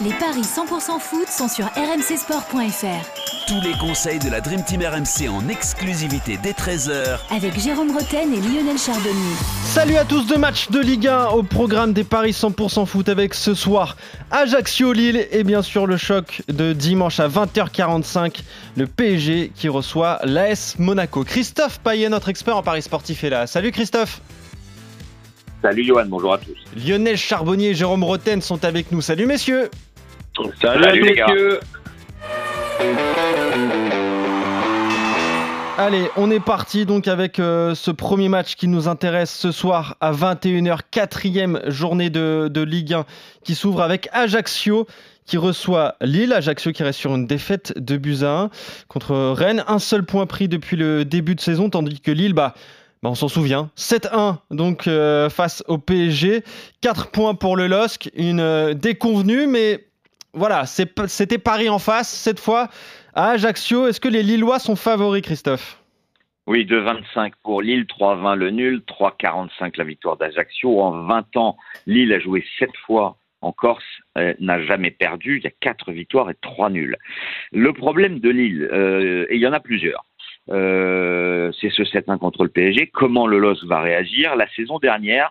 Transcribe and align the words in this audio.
Les 0.00 0.12
paris 0.12 0.42
100% 0.42 1.00
foot 1.00 1.26
sont 1.26 1.48
sur 1.48 1.64
rmcsport.fr. 1.64 3.48
Tous 3.48 3.60
les 3.64 3.76
conseils 3.80 4.20
de 4.20 4.30
la 4.30 4.40
Dream 4.40 4.62
Team 4.62 4.80
RMC 4.82 5.28
en 5.28 5.48
exclusivité 5.48 6.38
dès 6.40 6.52
13h 6.52 7.18
Avec 7.34 7.58
Jérôme 7.58 7.90
Roten 7.90 8.32
et 8.32 8.40
Lionel 8.40 8.78
Charbonnier. 8.78 9.34
Salut 9.64 9.96
à 9.96 10.04
tous, 10.04 10.24
deux 10.24 10.38
matchs 10.38 10.70
de 10.70 10.78
Ligue 10.78 11.08
1 11.08 11.30
au 11.30 11.42
programme 11.42 11.92
des 11.94 12.04
paris 12.04 12.30
100% 12.30 12.86
foot 12.86 13.08
avec 13.08 13.34
ce 13.34 13.54
soir 13.54 13.96
Ajaccio-Lille 14.30 15.26
et 15.32 15.42
bien 15.42 15.62
sûr 15.62 15.84
le 15.84 15.96
choc 15.96 16.42
de 16.46 16.72
dimanche 16.72 17.18
à 17.18 17.26
20h45, 17.28 18.42
le 18.76 18.86
PSG 18.86 19.50
qui 19.52 19.68
reçoit 19.68 20.20
l'AS 20.22 20.76
Monaco. 20.78 21.24
Christophe 21.24 21.80
Payet, 21.80 22.08
notre 22.08 22.28
expert 22.28 22.56
en 22.56 22.62
paris 22.62 22.82
sportif 22.82 23.24
est 23.24 23.30
là. 23.30 23.48
Salut 23.48 23.72
Christophe 23.72 24.20
Salut 25.60 25.84
Johan, 25.84 26.06
bonjour 26.06 26.34
à 26.34 26.38
tous. 26.38 26.56
Lionel 26.76 27.16
Charbonnier 27.16 27.70
et 27.70 27.74
Jérôme 27.74 28.04
Roten 28.04 28.40
sont 28.40 28.64
avec 28.64 28.92
nous. 28.92 29.00
Salut 29.00 29.26
messieurs 29.26 29.70
Salut, 30.60 30.84
Salut 30.84 31.02
les 31.02 31.14
gars. 31.14 31.26
Allez, 35.76 36.08
on 36.16 36.30
est 36.30 36.40
parti 36.40 36.86
donc 36.86 37.08
avec 37.08 37.40
euh, 37.40 37.74
ce 37.74 37.90
premier 37.90 38.28
match 38.28 38.54
qui 38.54 38.68
nous 38.68 38.86
intéresse 38.86 39.34
ce 39.34 39.50
soir 39.50 39.96
à 40.00 40.12
21h, 40.12 40.78
quatrième 40.90 41.60
journée 41.66 42.10
de, 42.10 42.48
de 42.52 42.60
Ligue 42.60 42.94
1 42.94 43.04
qui 43.42 43.56
s'ouvre 43.56 43.82
avec 43.82 44.08
Ajaccio 44.12 44.86
qui 45.24 45.38
reçoit 45.38 45.96
Lille. 46.00 46.32
Ajaccio 46.32 46.70
qui 46.70 46.84
reste 46.84 47.00
sur 47.00 47.14
une 47.16 47.26
défaite 47.26 47.76
de 47.76 47.96
buts 47.96 48.22
à 48.22 48.42
1 48.42 48.50
contre 48.86 49.32
Rennes. 49.32 49.64
Un 49.66 49.80
seul 49.80 50.04
point 50.04 50.26
pris 50.26 50.46
depuis 50.46 50.76
le 50.76 51.04
début 51.04 51.34
de 51.34 51.40
saison, 51.40 51.68
tandis 51.68 52.00
que 52.00 52.12
Lille, 52.12 52.34
bah, 52.34 52.54
bah 53.02 53.10
on 53.10 53.16
s'en 53.16 53.28
souvient. 53.28 53.70
7-1 53.76 54.36
donc 54.52 54.86
euh, 54.86 55.28
face 55.30 55.64
au 55.66 55.78
PSG. 55.78 56.44
4 56.80 57.10
points 57.10 57.34
pour 57.34 57.56
le 57.56 57.66
LOSC. 57.66 58.10
Une 58.14 58.40
euh, 58.40 58.74
déconvenue, 58.74 59.48
mais 59.48 59.87
voilà, 60.34 60.66
c'était 60.66 61.38
Paris 61.38 61.68
en 61.68 61.78
face 61.78 62.08
cette 62.08 62.40
fois 62.40 62.68
à 63.14 63.30
Ajaccio. 63.30 63.86
Est-ce 63.86 64.00
que 64.00 64.08
les 64.08 64.22
Lillois 64.22 64.58
sont 64.58 64.76
favoris, 64.76 65.22
Christophe? 65.22 65.82
Oui, 66.46 66.64
2-25 66.64 67.32
pour 67.42 67.60
Lille, 67.60 67.84
3-20 67.84 68.36
le 68.36 68.50
nul, 68.50 68.82
3-45 68.88 69.76
la 69.76 69.84
victoire 69.84 70.16
d'Ajaccio. 70.16 70.80
En 70.80 71.02
20 71.02 71.36
ans, 71.36 71.56
Lille 71.86 72.12
a 72.12 72.20
joué 72.20 72.42
7 72.58 72.70
fois 72.86 73.18
en 73.40 73.52
Corse, 73.52 73.84
euh, 74.16 74.34
n'a 74.40 74.62
jamais 74.62 74.90
perdu. 74.90 75.38
Il 75.38 75.44
y 75.44 75.46
a 75.46 75.52
4 75.60 75.92
victoires 75.92 76.30
et 76.30 76.36
3 76.40 76.70
nuls. 76.70 76.96
Le 77.52 77.72
problème 77.72 78.18
de 78.20 78.30
Lille, 78.30 78.68
euh, 78.72 79.26
et 79.28 79.36
il 79.36 79.40
y 79.40 79.46
en 79.46 79.52
a 79.52 79.60
plusieurs, 79.60 80.04
euh, 80.50 81.52
c'est 81.60 81.70
ce 81.70 81.84
7-1 81.84 82.18
contre 82.18 82.44
le 82.44 82.48
PSG. 82.48 82.86
Comment 82.86 83.26
le 83.26 83.38
LOS 83.38 83.64
va 83.64 83.80
réagir? 83.80 84.34
La 84.34 84.48
saison 84.54 84.78
dernière, 84.78 85.30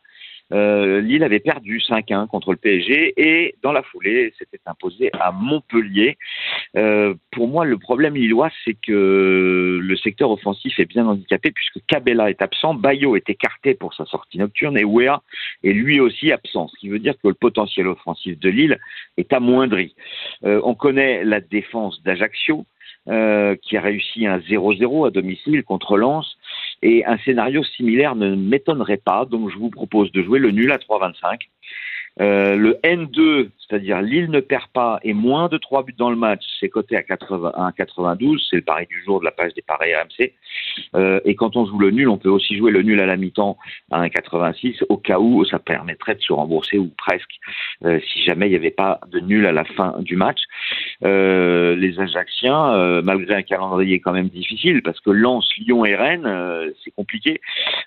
euh, 0.53 1.01
Lille 1.01 1.23
avait 1.23 1.39
perdu 1.39 1.79
5-1 1.79 2.27
contre 2.27 2.51
le 2.51 2.57
PSG 2.57 3.13
et 3.17 3.55
dans 3.63 3.71
la 3.71 3.83
foulée 3.83 4.33
s'était 4.37 4.59
imposé 4.65 5.09
à 5.19 5.31
Montpellier. 5.31 6.17
Euh, 6.75 7.15
pour 7.31 7.47
moi, 7.47 7.65
le 7.65 7.77
problème 7.77 8.15
lillois, 8.15 8.49
c'est 8.63 8.75
que 8.75 9.79
le 9.81 9.97
secteur 9.97 10.31
offensif 10.31 10.79
est 10.79 10.85
bien 10.85 11.05
handicapé 11.05 11.51
puisque 11.51 11.85
Cabella 11.87 12.29
est 12.29 12.41
absent, 12.41 12.73
Bayo 12.73 13.15
est 13.15 13.29
écarté 13.29 13.73
pour 13.73 13.93
sa 13.93 14.05
sortie 14.05 14.37
nocturne 14.37 14.77
et 14.77 14.85
Wea 14.85 15.21
est 15.63 15.73
lui 15.73 15.99
aussi 15.99 16.31
absent, 16.31 16.67
ce 16.69 16.79
qui 16.79 16.89
veut 16.89 16.99
dire 16.99 17.15
que 17.15 17.27
le 17.27 17.33
potentiel 17.33 17.87
offensif 17.87 18.39
de 18.39 18.49
Lille 18.49 18.79
est 19.17 19.33
amoindri. 19.33 19.95
Euh, 20.45 20.61
on 20.63 20.75
connaît 20.75 21.23
la 21.23 21.41
défense 21.41 22.01
d'Ajaccio. 22.03 22.65
Euh, 23.09 23.55
qui 23.61 23.77
a 23.77 23.81
réussi 23.81 24.27
un 24.27 24.39
0-0 24.39 25.07
à 25.07 25.11
domicile 25.11 25.63
contre 25.63 25.95
Lens. 25.95 26.37
Et 26.81 27.05
un 27.05 27.17
scénario 27.19 27.63
similaire 27.63 28.15
ne 28.15 28.35
m'étonnerait 28.35 28.97
pas, 28.97 29.25
donc 29.25 29.49
je 29.51 29.57
vous 29.57 29.69
propose 29.69 30.11
de 30.11 30.21
jouer 30.21 30.39
le 30.39 30.51
nul 30.51 30.71
à 30.71 30.77
3,25. 30.77 31.47
Euh, 32.19 32.55
le 32.55 32.73
N2, 32.83 33.49
c'est-à-dire 33.59 34.01
Lille 34.01 34.29
ne 34.31 34.39
perd 34.39 34.67
pas 34.73 34.99
et 35.03 35.13
moins 35.13 35.49
de 35.49 35.57
3 35.57 35.83
buts 35.83 35.95
dans 35.97 36.09
le 36.09 36.15
match, 36.15 36.43
c'est 36.59 36.69
coté 36.69 36.95
à 36.95 37.03
92, 37.03 38.47
c'est 38.49 38.55
le 38.55 38.61
pari 38.61 38.87
du 38.87 39.03
jour 39.03 39.19
de 39.19 39.25
la 39.25 39.31
page 39.31 39.53
des 39.53 39.61
paris 39.61 39.93
RMC. 39.93 40.33
Euh, 40.95 41.19
et 41.25 41.35
quand 41.35 41.55
on 41.55 41.65
joue 41.65 41.77
le 41.77 41.91
nul, 41.91 42.09
on 42.09 42.17
peut 42.17 42.29
aussi 42.29 42.57
jouer 42.57 42.71
le 42.71 42.81
nul 42.81 42.99
à 42.99 43.05
la 43.05 43.17
mi-temps 43.17 43.57
à 43.91 44.01
1,86 44.01 44.83
au 44.89 44.97
cas 44.97 45.19
où 45.19 45.45
ça 45.45 45.59
permettrait 45.59 46.15
de 46.15 46.21
se 46.21 46.33
rembourser 46.33 46.77
ou 46.77 46.91
presque 46.97 47.39
euh, 47.85 47.99
si 48.11 48.23
jamais 48.23 48.47
il 48.47 48.51
n'y 48.51 48.55
avait 48.55 48.71
pas 48.71 48.99
de 49.11 49.19
nul 49.19 49.45
à 49.45 49.51
la 49.51 49.63
fin 49.63 49.95
du 49.99 50.15
match. 50.15 50.39
Les 51.01 51.99
Ajacciens, 51.99 53.01
malgré 53.01 53.35
un 53.35 53.41
calendrier 53.41 53.99
quand 53.99 54.11
même 54.11 54.29
difficile, 54.29 54.81
parce 54.81 54.99
que 54.99 55.11
Lens, 55.11 55.47
Lyon 55.57 55.85
et 55.85 55.95
Rennes, 55.95 56.71
c'est 56.83 56.91
compliqué, 56.91 57.39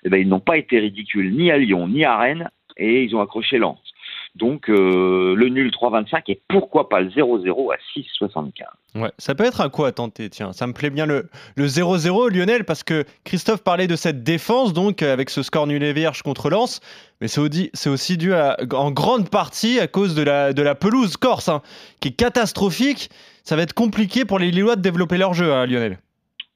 eh 0.03 0.09
ben, 0.09 0.17
ils 0.17 0.27
n'ont 0.27 0.39
pas 0.39 0.57
été 0.57 0.79
ridicules 0.79 1.33
ni 1.35 1.51
à 1.51 1.57
Lyon 1.57 1.87
ni 1.87 2.05
à 2.05 2.17
Rennes 2.17 2.49
et 2.77 3.03
ils 3.03 3.15
ont 3.15 3.21
accroché 3.21 3.57
Lens. 3.57 3.90
Donc 4.35 4.69
euh, 4.69 5.35
le 5.35 5.49
nul 5.49 5.71
3,25 5.71 6.23
et 6.27 6.41
pourquoi 6.47 6.87
pas 6.87 7.01
le 7.01 7.09
0-0 7.09 7.73
à 7.73 7.77
6,75. 7.95 8.63
Ouais, 8.95 9.11
ça 9.17 9.35
peut 9.35 9.43
être 9.43 9.59
à 9.59 9.67
quoi 9.67 9.89
à 9.89 9.91
tenter 9.91 10.29
Tiens, 10.29 10.53
ça 10.53 10.67
me 10.67 10.73
plaît 10.73 10.89
bien 10.89 11.05
le, 11.05 11.29
le 11.55 11.67
0-0, 11.67 12.31
Lionel, 12.31 12.63
parce 12.63 12.83
que 12.83 13.03
Christophe 13.25 13.61
parlait 13.61 13.87
de 13.87 13.97
cette 13.97 14.23
défense, 14.23 14.71
donc 14.71 15.01
avec 15.01 15.29
ce 15.29 15.43
score 15.43 15.67
nul 15.67 15.83
et 15.83 15.91
vierge 15.91 16.21
contre 16.21 16.49
Lens, 16.49 16.79
mais 17.19 17.27
c'est 17.27 17.41
aussi, 17.41 17.71
aussi, 17.87 18.17
dû 18.17 18.33
à, 18.33 18.57
en 18.73 18.91
grande 18.91 19.29
partie 19.29 19.79
à 19.81 19.87
cause 19.87 20.15
de 20.15 20.23
la, 20.23 20.53
de 20.53 20.61
la 20.61 20.75
pelouse 20.75 21.17
corse, 21.17 21.49
hein, 21.49 21.61
qui 21.99 22.09
est 22.09 22.15
catastrophique. 22.15 23.09
Ça 23.43 23.57
va 23.57 23.63
être 23.63 23.73
compliqué 23.73 24.23
pour 24.23 24.39
les 24.39 24.49
Lillois 24.49 24.77
de 24.77 24.81
développer 24.81 25.17
leur 25.17 25.33
jeu, 25.33 25.51
hein, 25.51 25.65
Lionel. 25.65 25.99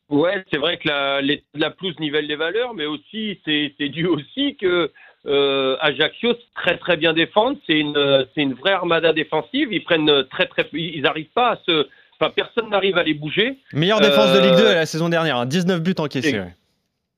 Ouais, 0.10 0.44
c'est 0.52 0.60
vrai 0.60 0.78
que 0.78 0.88
la, 0.88 1.20
la 1.56 1.72
pelouse 1.72 2.00
nivelle 2.00 2.28
les 2.28 2.36
valeurs, 2.36 2.74
mais 2.74 2.86
aussi 2.86 3.40
c'est 3.44 3.90
dû 3.90 4.06
aussi 4.06 4.56
que 4.56 4.92
euh, 5.28 5.78
Ajaccio 5.80 6.34
très 6.56 6.78
très 6.78 6.98
bien 6.98 7.14
défendre. 7.14 7.58
C'est 7.66 7.80
une 7.80 8.26
c'est 8.34 8.42
une 8.42 8.54
vraie 8.54 8.74
armada 8.74 9.14
défensive. 9.14 9.70
Ils 9.72 9.84
prennent 9.84 10.26
très 10.30 10.48
très 10.48 10.68
ils 10.74 11.02
n'arrivent 11.02 11.34
pas 11.34 11.52
à 11.52 11.60
se 11.66 11.88
enfin 12.20 12.32
personne 12.36 12.70
n'arrive 12.70 12.98
à 12.98 13.04
les 13.04 13.14
bouger. 13.14 13.58
Meilleure 13.74 14.02
défense 14.02 14.36
euh, 14.36 14.42
de 14.42 14.48
Ligue 14.48 14.58
2 14.58 14.74
la 14.74 14.86
saison 14.86 15.10
dernière, 15.10 15.38
hein, 15.38 15.46
19 15.46 15.82
buts 15.82 15.96
encaissés. 15.98 16.42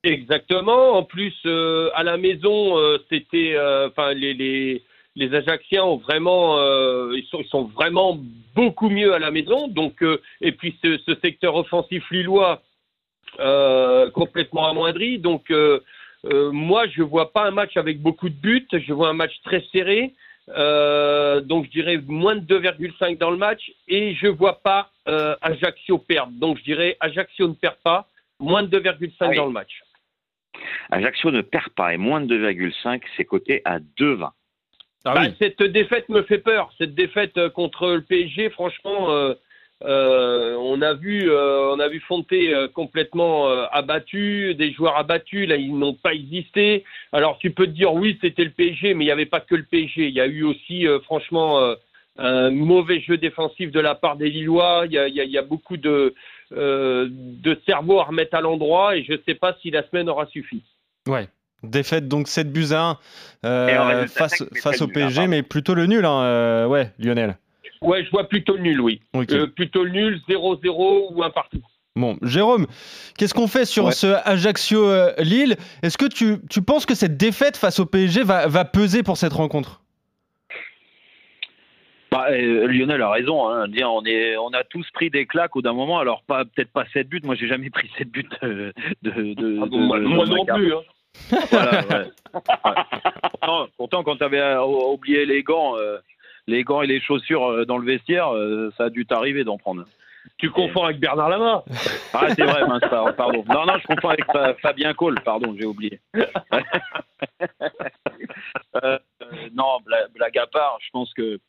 Exactement. 0.03 0.93
En 0.97 1.03
plus 1.03 1.35
euh, 1.45 1.89
à 1.95 2.03
la 2.03 2.17
maison 2.17 2.77
euh, 2.77 2.97
c'était 3.09 3.53
euh, 3.55 3.89
enfin 3.89 4.13
les, 4.13 4.33
les 4.33 4.83
les 5.17 5.33
Ajacciens 5.33 5.83
ont 5.83 5.97
vraiment, 5.97 6.59
euh, 6.59 7.11
ils, 7.15 7.25
sont, 7.29 7.39
ils, 7.39 7.49
sont, 7.49 7.63
vraiment 7.63 8.19
beaucoup 8.55 8.89
mieux 8.89 9.13
à 9.13 9.19
la 9.19 9.31
maison. 9.31 9.67
Donc, 9.67 10.03
euh, 10.03 10.21
et 10.41 10.51
puis 10.51 10.77
ce, 10.83 10.99
ce, 11.05 11.15
secteur 11.21 11.55
offensif 11.55 12.03
lillois 12.11 12.61
euh, 13.39 14.11
complètement 14.11 14.69
amoindri. 14.69 15.17
Donc, 15.17 15.51
moi, 16.51 16.87
je 16.87 17.01
vois 17.03 17.31
pas 17.31 17.45
un 17.45 17.51
match 17.51 17.77
avec 17.77 18.01
beaucoup 18.01 18.29
de 18.29 18.35
buts. 18.35 18.67
Je 18.71 18.93
vois 18.93 19.09
un 19.09 19.13
match 19.13 19.33
très 19.43 19.63
serré. 19.71 20.13
donc, 20.47 21.65
je 21.65 21.71
dirais 21.71 21.97
moins 22.07 22.35
de 22.35 22.59
2,5 22.59 23.17
dans 23.17 23.31
le 23.31 23.37
match. 23.37 23.71
Et 23.87 24.15
je 24.15 24.27
vois 24.27 24.61
pas 24.61 24.91
Ajaccio 25.41 25.97
perdre. 25.97 26.33
Donc, 26.33 26.57
je 26.59 26.63
dirais 26.63 26.97
Ajaccio 26.99 27.47
ne 27.47 27.53
perd 27.53 27.77
pas. 27.83 28.07
Moins 28.39 28.63
de 28.63 28.79
2,5 28.79 29.13
ah 29.19 29.27
oui. 29.29 29.35
dans 29.35 29.45
le 29.45 29.51
match. 29.51 29.81
Ajaccio 30.91 31.31
ne 31.31 31.41
perd 31.41 31.69
pas 31.69 31.93
et 31.93 31.97
moins 31.97 32.21
de 32.21 32.37
2,5, 32.37 33.01
c'est 33.15 33.25
coté 33.25 33.61
à 33.65 33.79
2,20. 33.79 34.31
Ah 35.05 35.13
bah, 35.13 35.21
oui. 35.23 35.35
Cette 35.39 35.61
défaite 35.61 36.09
me 36.09 36.23
fait 36.23 36.39
peur. 36.39 36.71
Cette 36.77 36.95
défaite 36.95 37.37
euh, 37.37 37.49
contre 37.49 37.87
le 37.89 38.01
PSG, 38.01 38.49
franchement, 38.49 39.11
euh, 39.11 39.33
euh, 39.33 39.35
on 39.85 40.81
a 40.81 40.93
vu, 40.93 41.29
euh, 41.29 41.73
on 41.73 41.79
a 41.79 41.87
vu 41.87 41.99
Fonte 42.01 42.31
euh, 42.33 42.67
complètement 42.67 43.47
abattu, 43.71 44.55
des 44.55 44.71
joueurs 44.71 44.97
abattus. 44.97 45.47
Là, 45.47 45.55
ils 45.55 45.77
n'ont 45.77 45.93
pas 45.93 46.13
existé. 46.13 46.83
Alors, 47.11 47.37
tu 47.39 47.51
peux 47.51 47.65
te 47.65 47.71
dire 47.71 47.93
oui, 47.93 48.17
c'était 48.21 48.43
le 48.43 48.51
PSG, 48.51 48.93
mais 48.93 49.03
il 49.03 49.07
n'y 49.07 49.11
avait 49.11 49.25
pas 49.25 49.39
que 49.39 49.55
le 49.55 49.63
PSG. 49.63 50.07
Il 50.07 50.13
y 50.13 50.21
a 50.21 50.27
eu 50.27 50.43
aussi, 50.43 50.85
franchement, 51.03 51.75
un 52.17 52.49
mauvais 52.49 53.01
jeu 53.01 53.17
défensif 53.17 53.71
de 53.71 53.79
la 53.79 53.95
part 53.95 54.17
des 54.17 54.29
Lillois. 54.29 54.83
Il 54.85 54.93
y 54.93 54.97
a, 54.97 55.07
il 55.07 55.15
y 55.15 55.21
a, 55.21 55.23
il 55.23 55.31
y 55.31 55.37
a 55.37 55.43
beaucoup 55.43 55.77
de, 55.77 56.13
de 56.51 57.61
cerveau 57.65 57.99
à 57.99 58.05
remettre 58.05 58.35
à 58.35 58.41
l'endroit, 58.41 58.95
et 58.95 59.03
je 59.03 59.13
ne 59.13 59.19
sais 59.27 59.35
pas 59.35 59.55
si 59.61 59.71
la 59.71 59.87
semaine 59.89 60.09
aura 60.09 60.25
suffi. 60.27 60.63
Ouais. 61.07 61.27
Défaite 61.63 62.07
donc 62.07 62.27
7 62.27 62.51
buts 62.51 62.67
à 62.71 62.99
1 63.43 63.47
euh, 63.47 64.07
face, 64.07 64.43
face 64.61 64.81
au 64.81 64.87
PSG, 64.87 65.21
nul, 65.21 65.29
mais 65.29 65.43
plutôt 65.43 65.73
le 65.73 65.87
nul, 65.87 66.05
hein, 66.05 66.21
euh, 66.21 66.67
ouais, 66.67 66.91
Lionel. 66.99 67.37
Ouais, 67.81 68.03
je 68.03 68.11
vois 68.11 68.27
plutôt 68.27 68.55
le 68.55 68.63
nul, 68.63 68.81
oui. 68.81 69.01
Okay. 69.13 69.35
Euh, 69.35 69.47
plutôt 69.47 69.83
le 69.83 69.91
nul, 69.91 70.19
0-0 70.27 71.13
ou 71.13 71.23
un 71.23 71.29
partout. 71.29 71.61
Bon, 71.95 72.17
Jérôme, 72.21 72.67
qu'est-ce 73.17 73.33
qu'on 73.33 73.47
fait 73.47 73.65
sur 73.65 73.85
ouais. 73.85 73.91
ce 73.91 74.07
Ajaccio-Lille? 74.27 75.55
Est-ce 75.81 75.97
que 75.97 76.05
tu, 76.05 76.37
tu, 76.49 76.61
penses 76.61 76.85
que 76.85 76.93
cette 76.93 77.17
défaite 77.17 77.57
face 77.57 77.79
au 77.79 77.85
PSG 77.85 78.23
va, 78.23 78.47
va 78.47 78.65
peser 78.65 79.01
pour 79.01 79.17
cette 79.17 79.33
rencontre? 79.33 79.81
Bah, 82.11 82.27
euh, 82.29 82.67
Lionel 82.67 83.01
a 83.01 83.09
raison. 83.09 83.49
Hein. 83.49 83.67
On, 83.83 84.05
est, 84.05 84.37
on 84.37 84.49
a 84.49 84.63
tous 84.63 84.89
pris 84.91 85.09
des 85.09 85.25
claques 85.25 85.55
au 85.55 85.61
d'un 85.61 85.73
moment. 85.73 85.99
Alors, 85.99 86.23
pas, 86.23 86.45
peut-être 86.45 86.71
pas 86.71 86.85
7 86.93 87.09
buts. 87.09 87.21
Moi, 87.23 87.35
j'ai 87.35 87.47
jamais 87.47 87.69
pris 87.69 87.89
7 87.97 88.09
buts 88.09 88.29
de. 88.41 88.73
de, 89.01 89.33
de, 89.33 89.59
ah 89.61 89.65
bon, 89.65 89.79
de 89.79 89.83
moi, 89.83 89.99
moi 89.99 90.25
non 90.25 90.45
plus. 90.45 90.73
Hein. 90.73 90.81
voilà, 91.49 91.83
ouais. 91.87 92.05
pourtant, 93.31 93.67
pourtant, 93.77 94.03
quand 94.03 94.17
tu 94.17 94.23
avais 94.23 94.55
oublié 94.57 95.25
les 95.25 95.43
gants, 95.43 95.75
euh, 95.77 95.97
les 96.47 96.63
gants 96.63 96.81
et 96.81 96.87
les 96.87 96.99
chaussures 96.99 97.45
euh, 97.45 97.65
dans 97.65 97.77
le 97.77 97.85
vestiaire, 97.85 98.33
euh, 98.33 98.71
ça 98.77 98.85
a 98.85 98.89
dû 98.89 99.05
t'arriver 99.05 99.43
d'en 99.43 99.57
prendre. 99.57 99.85
Tu 100.37 100.49
confonds 100.49 100.83
avec 100.83 100.99
Bernard 100.99 101.29
Lama 101.29 101.63
Ah, 102.13 102.27
c'est 102.35 102.43
vrai, 102.43 102.67
mince, 102.67 102.81
pardon. 103.15 103.43
Non, 103.47 103.65
non, 103.65 103.77
je 103.79 103.87
confonds 103.87 104.09
avec 104.09 104.25
Fabien 104.61 104.93
Cole, 104.93 105.19
pardon, 105.23 105.55
j'ai 105.57 105.65
oublié. 105.65 105.99
euh, 108.83 108.99
non, 109.53 109.77
blague 110.13 110.37
à 110.37 110.47
part, 110.47 110.77
je 110.81 110.89
pense 110.91 111.13
que 111.13 111.39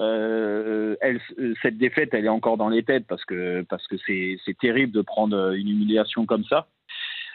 euh, 0.00 0.96
elle, 1.00 1.20
cette 1.60 1.76
défaite, 1.76 2.10
elle 2.12 2.24
est 2.24 2.30
encore 2.30 2.56
dans 2.56 2.70
les 2.70 2.82
têtes 2.82 3.06
parce 3.06 3.24
que 3.24 3.62
parce 3.68 3.86
que 3.86 3.96
c'est 4.06 4.58
terrible 4.58 4.92
de 4.92 5.02
prendre 5.02 5.52
une 5.52 5.68
humiliation 5.68 6.24
comme 6.24 6.44
ça. 6.44 6.66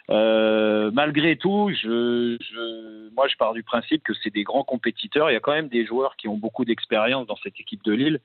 Euh, 0.09 0.89
malgré 0.93 1.35
tout, 1.35 1.69
je, 1.73 2.37
je, 2.39 3.09
moi, 3.13 3.27
je 3.27 3.35
pars 3.35 3.53
du 3.53 3.63
principe 3.63 4.03
que 4.03 4.13
c'est 4.13 4.33
des 4.33 4.43
grands 4.43 4.63
compétiteurs. 4.63 5.29
Il 5.29 5.33
y 5.33 5.37
a 5.37 5.41
quand 5.41 5.53
même 5.53 5.67
des 5.67 5.85
joueurs 5.85 6.15
qui 6.15 6.27
ont 6.27 6.37
beaucoup 6.37 6.65
d'expérience 6.65 7.27
dans 7.27 7.35
cette 7.37 7.59
équipe 7.59 7.83
de 7.83 7.93
Lille 7.93 8.19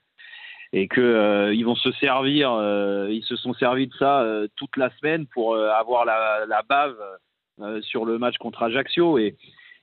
et 0.72 0.88
que 0.88 1.00
euh, 1.00 1.52
ils 1.54 1.64
vont 1.64 1.74
se 1.74 1.92
servir. 1.92 2.52
euh, 2.52 3.08
ils 3.10 3.24
se 3.24 3.36
sont 3.36 3.52
servis 3.54 3.88
de 3.88 3.94
ça 3.94 4.22
euh, 4.22 4.48
toute 4.56 4.76
la 4.76 4.90
semaine 4.98 5.26
pour 5.26 5.54
euh, 5.54 5.70
avoir 5.70 6.04
la, 6.04 6.46
la 6.46 6.62
bave 6.62 6.96
sur 7.82 8.04
le 8.06 8.18
match 8.18 8.38
contre 8.38 8.62
Ajaccio 8.62 9.18
et 9.18 9.36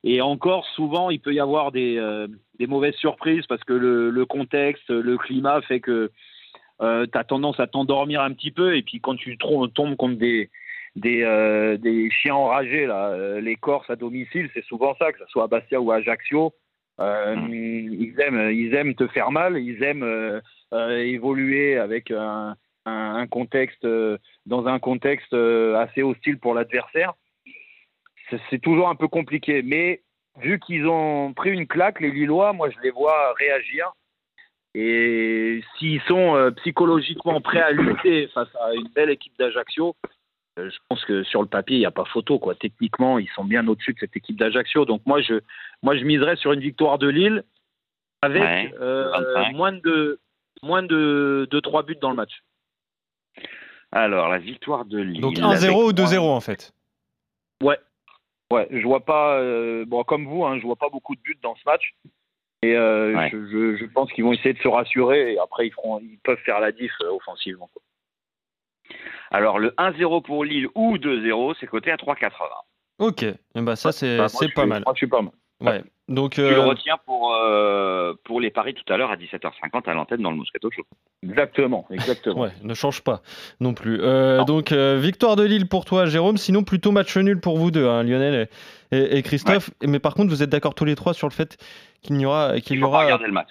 et 0.04 0.22
encore 0.22 0.66
souvent 0.76 1.10
il 1.12 1.20
peut 1.20 1.34
y 1.34 1.40
avoir 1.40 1.72
des 1.72 2.02
des 2.58 2.68
mauvaises 2.68 2.96
surprises 2.96 3.46
parce 3.48 3.64
que 3.64 3.74
le, 3.74 4.10
le 4.10 4.26
contexte, 4.26 4.90
le 4.90 5.18
climat 5.18 5.62
fait 5.62 5.80
que 5.80 6.12
euh, 6.82 7.06
tu 7.12 7.18
as 7.18 7.24
tendance 7.24 7.60
à 7.60 7.68
t'endormir 7.68 8.22
un 8.22 8.34
petit 8.34 8.52
peu 8.52 8.76
et 8.76 8.82
puis 8.82 9.00
quand 9.00 9.16
tu 9.16 9.38
tombes 9.38 9.96
contre 9.96 10.18
des 10.18 10.50
des, 10.96 11.24
euh, 11.24 11.78
des 11.78 12.10
chiens 12.12 12.36
enragés 12.36 12.86
là, 12.86 13.10
euh, 13.10 13.40
les 13.42 13.56
Corses 13.56 13.90
à 13.90 13.96
domicile, 13.96 14.50
c'est 14.54 14.64
souvent 14.66 14.96
ça, 14.96 15.12
que 15.12 15.20
ce 15.20 15.26
soit 15.28 15.44
à 15.44 15.48
Bastia 15.48 15.80
ou 15.80 15.92
à 15.92 15.96
Ajaccio. 15.96 16.54
Euh, 17.00 17.36
Ils 17.50 18.16
aiment, 18.20 18.52
ils 18.52 18.74
aiment 18.74 18.96
te 18.96 19.08
faire 19.08 19.32
mal, 19.32 19.58
ils 19.58 19.82
aiment 19.84 20.42
évoluer 20.74 21.78
avec 21.78 22.12
un, 22.12 22.56
un, 22.86 23.16
un 23.16 23.28
contexte, 23.28 23.88
dans 24.46 24.68
un 24.68 24.80
contexte 24.80 25.34
assez 25.34 26.04
hostile 26.04 26.38
pour 26.40 26.54
l'adversaire. 26.54 27.14
C'est- 28.50 28.60
toujours 28.62 28.90
un 28.90 28.96
peu 28.96 29.08
compliqué, 29.08 29.62
mais 29.64 30.02
vu 30.40 30.60
qu'ils 30.60 30.88
ont 30.88 31.34
pris 31.34 31.52
une 31.52 31.68
claque, 31.68 32.00
les 32.02 32.12
Lillois, 32.12 32.54
moi 32.54 32.70
je 32.70 32.80
les 32.84 32.92
vois 32.92 33.34
réagir. 33.40 33.92
Et 34.76 35.62
s'ils 35.78 36.02
sont 36.02 36.36
euh, 36.36 36.52
psychologiquement 36.52 37.42
prêts 37.42 37.62
à 37.62 37.72
lutter 37.72 38.28
face 38.28 38.54
à 38.62 38.74
une 38.76 38.88
belle 38.90 39.10
équipe 39.10 39.34
d'Ajaccio, 39.40 39.96
je 40.70 40.78
pense 40.90 41.06
que 41.06 41.24
sur 41.24 41.42
le 41.42 41.48
papier, 41.48 41.78
il 41.78 41.80
n'y 41.80 41.86
a 41.86 41.92
pas 41.92 42.04
photo. 42.06 42.40
Quoi. 42.40 42.56
Techniquement, 42.56 43.20
ils 43.20 43.30
sont 43.30 43.46
bien 43.46 43.66
au-dessus 43.68 43.94
de 43.94 44.00
cette 44.00 44.18
équipe 44.18 44.38
d'Ajaccio. 44.38 44.84
Donc 44.86 45.02
moi 45.06 45.22
je, 45.22 45.36
moi, 45.84 45.96
je 45.96 46.04
miserais 46.04 46.36
sur 46.36 46.52
une 46.52 46.60
victoire 46.60 46.98
de 46.98 47.08
Lille 47.08 47.44
avec 48.22 48.42
Ouais, 48.42 48.74
euh, 48.82 49.10
25. 49.36 49.56
moins 49.56 49.72
de 49.72 50.20
moins 50.62 50.84
de, 50.84 51.48
de 51.50 51.60
3 51.62 51.84
buts 51.84 51.98
dans 52.02 52.10
le 52.10 52.18
match. 52.18 52.44
Alors, 53.92 54.28
la 54.30 54.38
victoire 54.40 54.86
de 54.86 55.00
Lille. 55.00 55.22
Donc 55.22 55.40
avec 55.40 55.60
1-0 55.60 55.70
ou 55.72 55.82
moi- 55.84 55.94
2-0 55.94 56.20
en 56.20 56.42
fait. 56.42 56.74
Ouais. 57.64 57.78
Ouais, 58.52 58.68
je 58.72 58.82
vois 58.84 59.06
pas, 59.06 59.38
euh, 59.40 59.86
bon, 59.86 60.04
comme 60.04 60.26
vous, 60.26 60.44
hein, 60.44 60.58
je 60.60 60.64
vois 60.64 60.76
pas 60.76 60.90
beaucoup 60.90 61.16
de 61.16 61.22
buts 61.22 61.38
dans 61.42 61.56
ce 61.56 61.62
match. 61.66 61.94
Et 62.62 62.76
euh, 62.76 63.16
Ouais. 63.16 63.30
je, 63.32 63.38
je, 63.48 63.78
je 63.78 63.86
pense 63.86 64.12
qu'ils 64.12 64.24
vont 64.24 64.34
essayer 64.34 64.54
de 64.54 64.60
se 64.60 64.68
rassurer 64.68 65.34
et 65.34 65.40
après 65.40 65.68
ils, 65.68 65.72
feront, 65.72 66.00
ils 66.02 66.18
peuvent 66.24 66.40
faire 66.46 66.60
la 66.60 66.72
diff 66.72 66.92
euh, 67.02 67.12
offensivement. 67.12 67.70
quoi. 67.72 67.82
Alors, 69.32 69.60
le 69.60 69.72
1-0 69.78 70.24
pour 70.24 70.44
Lille 70.44 70.68
ou 70.76 70.98
2-0, 70.98 71.56
c'est 71.60 71.68
coté 71.68 71.92
à 71.92 71.96
3,80. 71.98 72.30
Ok, 73.00 73.26
ben, 73.56 73.76
ça 73.76 73.92
c'est 73.92 74.18
Bah, 74.18 74.28
pas 74.56 74.66
mal. 74.66 74.84
Moi, 74.86 74.94
je 74.96 74.98
suis 74.98 75.08
pas 75.08 75.22
mal. 75.22 75.32
Ouais. 75.62 75.84
Donc 76.08 76.32
Tu 76.36 76.42
le 76.42 76.54
euh, 76.54 76.66
retiens 76.66 76.96
pour, 77.06 77.34
euh, 77.36 78.14
pour 78.24 78.40
les 78.42 78.50
paris 78.50 78.74
tout 78.74 78.92
à 78.92 78.98
l'heure 78.98 79.12
à 79.12 79.16
17h50 79.18 79.88
à 79.90 79.94
l'antenne 79.94 80.22
dans 80.22 80.32
le 80.32 80.38
Moscato 80.38 80.72
Show. 80.72 80.82
Exactement, 81.22 81.86
exactement. 81.92 82.42
Ouais, 82.42 82.52
ne 82.64 82.74
change 82.74 83.02
pas 83.04 83.22
non 83.60 83.74
plus. 83.74 84.00
Euh, 84.02 84.38
Non. 84.38 84.46
donc, 84.46 84.72
euh, 84.72 84.98
victoire 85.00 85.36
de 85.36 85.44
Lille 85.44 85.68
pour 85.68 85.86
toi, 85.86 86.06
Jérôme. 86.08 86.38
Sinon, 86.38 86.64
plutôt 86.64 86.92
match 86.92 87.16
nul 87.18 87.40
pour 87.40 87.58
vous 87.58 87.70
deux, 87.72 87.88
hein, 87.88 88.04
Lionel 88.04 88.50
et, 88.92 88.98
et- 88.98 89.18
et 89.18 89.22
Christophe. 89.22 89.70
Mais 89.86 90.00
par 90.00 90.16
contre, 90.16 90.30
vous 90.30 90.42
êtes 90.42 90.50
d'accord 90.50 90.74
tous 90.74 90.86
les 90.86 90.96
trois 90.96 91.14
sur 91.14 91.28
le 91.28 91.34
fait 91.34 91.58
qu'il 92.02 92.16
n'y 92.16 92.26
aura, 92.26 92.60
qu'il 92.60 92.78
Il 92.78 92.80
y 92.80 92.84
aura 92.84 93.06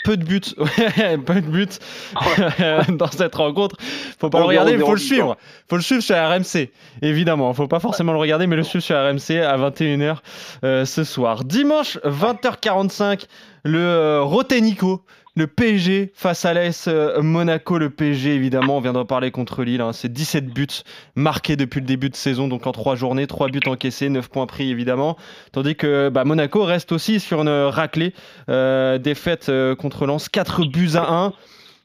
peu 0.04 0.16
de 0.16 0.24
buts, 0.24 0.40
peu 1.26 1.40
de 1.40 1.46
buts 1.46 1.66
dans 2.96 3.10
cette 3.10 3.34
rencontre. 3.34 3.76
Faut 4.18 4.30
pas 4.30 4.38
le 4.38 4.44
regarder, 4.44 4.72
il 4.72 4.80
faut 4.80 4.92
le 4.92 4.98
suivre. 4.98 5.36
Faut 5.68 5.76
le 5.76 5.82
suivre 5.82 6.02
sur 6.02 6.16
RMC, 6.16 6.70
évidemment. 7.02 7.52
Faut 7.52 7.68
pas 7.68 7.80
forcément 7.80 8.12
le 8.12 8.18
regarder, 8.18 8.46
mais 8.46 8.56
le 8.56 8.62
suivre 8.62 8.84
sur 8.84 8.96
RMC 8.96 9.42
à 9.42 9.56
21h 9.56 10.16
euh, 10.64 10.84
ce 10.84 11.04
soir. 11.04 11.44
Dimanche 11.44 11.98
20h45, 12.04 13.26
le 13.64 13.78
euh, 13.78 14.22
Rotenico. 14.22 15.04
Le 15.38 15.46
PSG 15.46 16.10
face 16.14 16.44
à 16.44 16.52
l'AS 16.52 16.88
euh, 16.88 17.22
Monaco, 17.22 17.78
le 17.78 17.90
PSG 17.90 18.34
évidemment, 18.34 18.78
on 18.78 18.80
vient 18.80 18.92
d'en 18.92 19.04
parler 19.04 19.30
contre 19.30 19.62
Lille, 19.62 19.80
hein. 19.80 19.92
c'est 19.92 20.12
17 20.12 20.46
buts 20.46 20.66
marqués 21.14 21.54
depuis 21.54 21.78
le 21.78 21.86
début 21.86 22.10
de 22.10 22.16
saison, 22.16 22.48
donc 22.48 22.66
en 22.66 22.72
3 22.72 22.96
journées, 22.96 23.28
3 23.28 23.46
buts 23.46 23.60
encaissés, 23.66 24.08
9 24.08 24.28
points 24.30 24.46
pris 24.46 24.68
évidemment, 24.68 25.16
tandis 25.52 25.76
que 25.76 26.08
bah, 26.08 26.24
Monaco 26.24 26.64
reste 26.64 26.90
aussi 26.90 27.20
sur 27.20 27.42
une 27.42 27.48
raclée, 27.48 28.14
euh, 28.48 28.98
défaite 28.98 29.48
euh, 29.48 29.76
contre 29.76 30.06
Lens, 30.06 30.28
4 30.28 30.64
buts 30.64 30.96
à 30.96 31.08
1. 31.08 31.32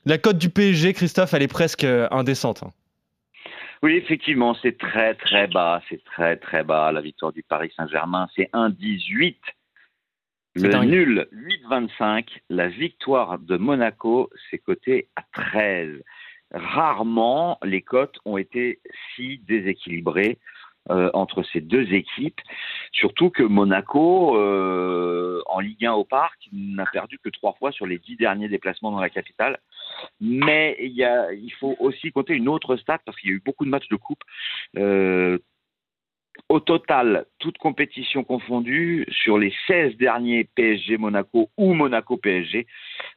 La 0.07 0.17
cote 0.17 0.39
du 0.39 0.50
PSG, 0.50 0.94
Christophe, 0.94 1.35
elle 1.35 1.44
est 1.44 1.47
presque 1.47 1.85
indécente. 2.09 2.63
hein. 2.63 2.71
Oui, 3.83 3.97
effectivement, 3.97 4.57
c'est 4.63 4.79
très 4.79 5.13
très 5.13 5.45
bas, 5.45 5.79
c'est 5.89 6.03
très 6.05 6.38
très 6.38 6.63
bas. 6.63 6.91
La 6.91 7.01
victoire 7.01 7.31
du 7.31 7.44
Paris 7.44 7.71
Saint-Germain, 7.77 8.27
c'est 8.35 8.50
1,18. 8.53 9.35
Le 10.55 10.69
dingue. 10.69 10.89
nul, 10.89 11.27
8,25. 11.31 12.27
La 12.50 12.67
victoire 12.67 13.39
de 13.39 13.57
Monaco, 13.57 14.29
c'est 14.50 14.59
coté 14.59 15.07
à 15.15 15.23
13. 15.33 16.03
Rarement, 16.51 17.57
les 17.63 17.81
cotes 17.81 18.19
ont 18.25 18.38
été 18.38 18.79
si 19.15 19.39
déséquilibrées 19.39 20.38
euh, 20.91 21.09
entre 21.13 21.44
ces 21.44 21.61
deux 21.61 21.94
équipes. 21.94 22.41
Surtout 22.91 23.29
que 23.29 23.41
Monaco, 23.41 24.38
euh, 24.38 25.41
en 25.47 25.59
Ligue 25.61 25.85
1 25.85 25.94
au 25.94 26.03
Parc, 26.03 26.38
n'a 26.51 26.85
perdu 26.85 27.17
que 27.17 27.29
trois 27.29 27.53
fois 27.53 27.71
sur 27.71 27.88
les 27.88 27.97
dix 27.97 28.17
derniers 28.17 28.50
déplacements 28.50 28.91
dans 28.91 29.00
la 29.00 29.09
capitale. 29.09 29.59
Mais 30.19 30.77
il, 30.81 30.91
y 30.91 31.05
a, 31.05 31.31
il 31.31 31.53
faut 31.53 31.75
aussi 31.79 32.11
compter 32.11 32.33
une 32.33 32.50
autre 32.50 32.75
stat 32.75 33.00
parce 33.05 33.17
qu'il 33.17 33.29
y 33.29 33.33
a 33.33 33.38
eu 33.38 33.44
beaucoup 33.44 33.65
de 33.65 33.69
matchs 33.69 33.88
de 33.88 33.95
coupe. 33.95 34.23
Euh, 34.77 35.39
au 36.53 36.59
total, 36.59 37.25
toutes 37.39 37.57
compétitions 37.57 38.23
confondues, 38.23 39.07
sur 39.09 39.39
les 39.39 39.51
16 39.65 39.97
derniers 39.97 40.44
PSG 40.44 40.97
Monaco 40.97 41.50
ou 41.57 41.73
Monaco 41.73 42.15
PSG, 42.15 42.67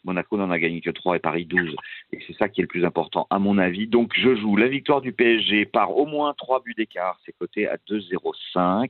Monaco 0.04 0.38
n'en 0.38 0.50
a 0.50 0.58
gagné 0.58 0.80
que 0.80 0.88
3 0.88 1.16
et 1.16 1.18
Paris 1.18 1.44
12. 1.44 1.76
Et 2.12 2.18
c'est 2.26 2.36
ça 2.38 2.48
qui 2.48 2.62
est 2.62 2.64
le 2.64 2.68
plus 2.68 2.86
important, 2.86 3.26
à 3.28 3.38
mon 3.38 3.58
avis. 3.58 3.88
Donc 3.88 4.12
je 4.16 4.34
joue 4.36 4.56
la 4.56 4.68
victoire 4.68 5.02
du 5.02 5.12
PSG 5.12 5.66
par 5.66 5.94
au 5.94 6.06
moins 6.06 6.32
3 6.32 6.62
buts 6.62 6.72
d'écart. 6.78 7.18
C'est 7.26 7.36
coté 7.38 7.68
à 7.68 7.76
2,05. 7.90 8.88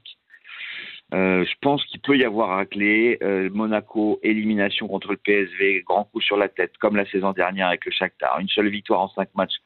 Euh, 1.14 1.44
je 1.44 1.54
pense 1.60 1.84
qu'il 1.86 2.00
peut 2.00 2.16
y 2.16 2.24
avoir 2.24 2.50
raclé. 2.50 3.18
Euh, 3.24 3.50
Monaco, 3.52 4.20
élimination 4.22 4.86
contre 4.86 5.10
le 5.10 5.16
PSV, 5.16 5.82
grand 5.84 6.04
coup 6.04 6.20
sur 6.20 6.36
la 6.36 6.48
tête, 6.48 6.76
comme 6.78 6.94
la 6.94 7.06
saison 7.06 7.32
dernière 7.32 7.66
avec 7.66 7.84
le 7.84 7.90
Shakhtar. 7.90 8.38
Une 8.38 8.48
seule 8.48 8.68
victoire 8.68 9.00
en 9.00 9.08
5 9.08 9.28
matchs, 9.34 9.56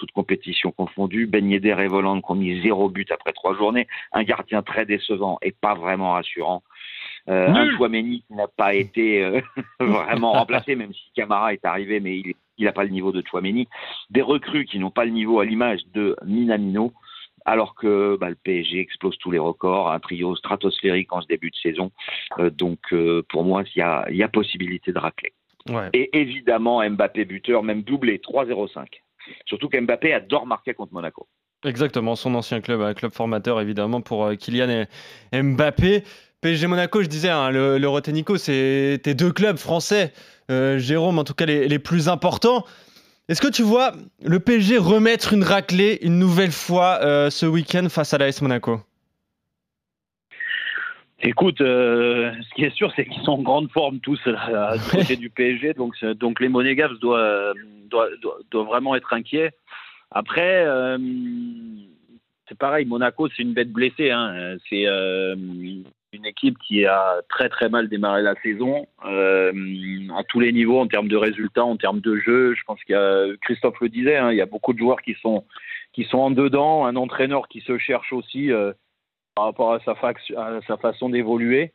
toutes 0.00 0.12
compétitions 0.12 0.72
confondues. 0.72 1.26
Ben 1.26 1.48
Yedder 1.48 1.76
et 1.78 1.86
Voland 1.86 2.22
qui 2.22 2.30
ont 2.30 2.34
mis 2.34 2.62
zéro 2.62 2.88
but 2.88 3.12
après 3.12 3.32
trois 3.32 3.54
journées. 3.54 3.86
Un 4.12 4.24
gardien 4.24 4.62
très 4.62 4.86
décevant 4.86 5.38
et 5.42 5.52
pas 5.52 5.74
vraiment 5.74 6.12
rassurant. 6.12 6.62
Euh, 7.28 7.48
un 7.48 7.76
Chouameni 7.76 8.24
qui 8.26 8.34
n'a 8.34 8.48
pas 8.48 8.72
été 8.74 9.22
euh, 9.22 9.40
vraiment 9.80 10.32
remplacé, 10.32 10.74
même 10.74 10.94
si 10.94 11.12
Camara 11.14 11.52
est 11.52 11.64
arrivé, 11.66 12.00
mais 12.00 12.16
il 12.56 12.64
n'a 12.64 12.72
pas 12.72 12.84
le 12.84 12.88
niveau 12.88 13.12
de 13.12 13.22
Chouameni. 13.24 13.68
Des 14.08 14.22
recrues 14.22 14.64
qui 14.64 14.78
n'ont 14.78 14.90
pas 14.90 15.04
le 15.04 15.10
niveau 15.10 15.38
à 15.38 15.44
l'image 15.44 15.80
de 15.92 16.16
Minamino 16.24 16.92
alors 17.46 17.74
que 17.74 18.18
bah, 18.20 18.28
le 18.28 18.34
PSG 18.36 18.80
explose 18.80 19.16
tous 19.18 19.30
les 19.30 19.38
records, 19.38 19.90
un 19.90 19.98
trio 19.98 20.36
stratosphérique 20.36 21.12
en 21.12 21.22
ce 21.22 21.26
début 21.26 21.50
de 21.50 21.56
saison. 21.56 21.90
Euh, 22.38 22.48
donc 22.48 22.94
pour 23.28 23.44
moi, 23.44 23.64
il 23.74 23.78
y 23.78 23.82
a, 23.82 24.06
il 24.10 24.16
y 24.16 24.22
a 24.22 24.28
possibilité 24.28 24.92
de 24.92 24.98
racler. 24.98 25.32
Ouais. 25.68 25.90
Et 25.92 26.18
évidemment, 26.18 26.88
Mbappé 26.88 27.26
buteur, 27.26 27.62
même 27.62 27.82
doublé, 27.82 28.18
3-0-5. 28.18 28.86
Surtout 29.46 29.68
qu'Mbappé 29.68 30.12
adore 30.12 30.46
marquer 30.46 30.74
contre 30.74 30.92
Monaco. 30.92 31.28
Exactement, 31.64 32.16
son 32.16 32.34
ancien 32.34 32.60
club, 32.60 32.80
un 32.80 32.94
club 32.94 33.12
formateur 33.12 33.60
évidemment 33.60 34.00
pour 34.00 34.24
euh, 34.24 34.34
Kylian 34.34 34.86
et 35.32 35.42
Mbappé. 35.42 36.04
PSG 36.40 36.66
Monaco, 36.68 37.02
je 37.02 37.08
disais, 37.08 37.28
hein, 37.28 37.50
le, 37.50 37.76
le 37.76 37.88
Rotenico, 37.88 38.38
c'est 38.38 38.98
tes 39.02 39.12
deux 39.12 39.30
clubs 39.30 39.58
français, 39.58 40.14
euh, 40.50 40.78
Jérôme, 40.78 41.18
en 41.18 41.24
tout 41.24 41.34
cas 41.34 41.44
les, 41.44 41.78
plus 41.78 42.08
importants. 42.08 42.64
Est-ce 43.28 43.42
que 43.42 43.48
tu 43.48 43.62
vois 43.62 43.92
le 44.22 44.40
PSG 44.40 44.78
remettre 44.78 45.34
une 45.34 45.44
raclée 45.44 45.98
une 46.00 46.18
nouvelle 46.18 46.50
fois 46.50 47.00
euh, 47.02 47.28
ce 47.28 47.44
week-end 47.44 47.86
face 47.90 48.14
à 48.14 48.18
l'AS 48.18 48.40
Monaco? 48.40 48.80
Écoute, 51.22 51.60
euh, 51.60 52.32
ce 52.48 52.54
qui 52.54 52.64
est 52.64 52.74
sûr, 52.74 52.92
c'est 52.96 53.04
qu'ils 53.04 53.22
sont 53.22 53.32
en 53.32 53.42
grande 53.42 53.70
forme 53.70 54.00
tous 54.00 54.20
là, 54.26 54.76
du 54.76 54.90
côté 54.90 55.16
du 55.16 55.28
PSG, 55.30 55.74
donc, 55.74 55.94
c'est- 55.96 56.14
donc 56.14 56.40
les 56.40 56.48
Monégasques 56.48 56.98
doivent, 57.00 57.54
doivent, 57.90 58.10
doivent, 58.22 58.42
doivent 58.50 58.66
vraiment 58.66 58.94
être 58.94 59.12
inquiets. 59.12 59.50
Après, 60.10 60.64
euh, 60.66 60.98
c'est 62.48 62.58
pareil, 62.58 62.86
Monaco, 62.86 63.28
c'est 63.28 63.42
une 63.42 63.52
bête 63.52 63.70
blessée. 63.70 64.10
Hein. 64.10 64.56
C'est 64.68 64.86
euh, 64.86 65.36
une 65.36 66.26
équipe 66.26 66.58
qui 66.58 66.84
a 66.86 67.20
très 67.28 67.48
très 67.48 67.68
mal 67.68 67.88
démarré 67.88 68.22
la 68.22 68.34
saison, 68.42 68.86
euh, 69.06 69.52
à 70.16 70.24
tous 70.24 70.40
les 70.40 70.52
niveaux, 70.52 70.80
en 70.80 70.88
termes 70.88 71.06
de 71.08 71.16
résultats, 71.16 71.64
en 71.64 71.76
termes 71.76 72.00
de 72.00 72.16
jeu. 72.16 72.54
Je 72.54 72.62
pense 72.66 72.82
qu'il 72.82 72.94
y 72.94 72.98
a, 72.98 73.26
Christophe 73.42 73.78
le 73.80 73.88
disait, 73.88 74.16
hein, 74.16 74.32
il 74.32 74.36
y 74.38 74.40
a 74.42 74.46
beaucoup 74.46 74.72
de 74.72 74.78
joueurs 74.78 75.00
qui 75.02 75.14
sont, 75.22 75.44
qui 75.92 76.04
sont 76.04 76.18
en 76.18 76.30
dedans, 76.30 76.86
un 76.86 76.96
entraîneur 76.96 77.46
qui 77.46 77.60
se 77.60 77.78
cherche 77.78 78.12
aussi. 78.12 78.50
Euh, 79.48 79.52
par 79.52 79.68
rapport 79.68 79.72
à 79.72 79.80
sa, 79.80 79.92
fac- 79.94 80.36
à 80.36 80.60
sa 80.66 80.76
façon 80.76 81.08
d'évoluer. 81.08 81.72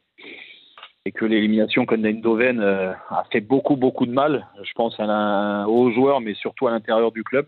et 1.07 1.11
que 1.11 1.25
l'élimination 1.25 1.85
contre 1.85 2.05
Eindhoven 2.05 2.59
euh, 2.59 2.91
a 3.09 3.25
fait 3.31 3.41
beaucoup 3.41 3.75
beaucoup 3.75 4.05
de 4.07 4.11
mal. 4.11 4.47
Je 4.63 4.73
pense 4.73 4.99
à 4.99 5.05
la, 5.05 5.65
aux 5.67 5.91
joueurs, 5.91 6.19
mais 6.19 6.33
surtout 6.33 6.67
à 6.67 6.71
l'intérieur 6.71 7.11
du 7.11 7.23
club. 7.23 7.45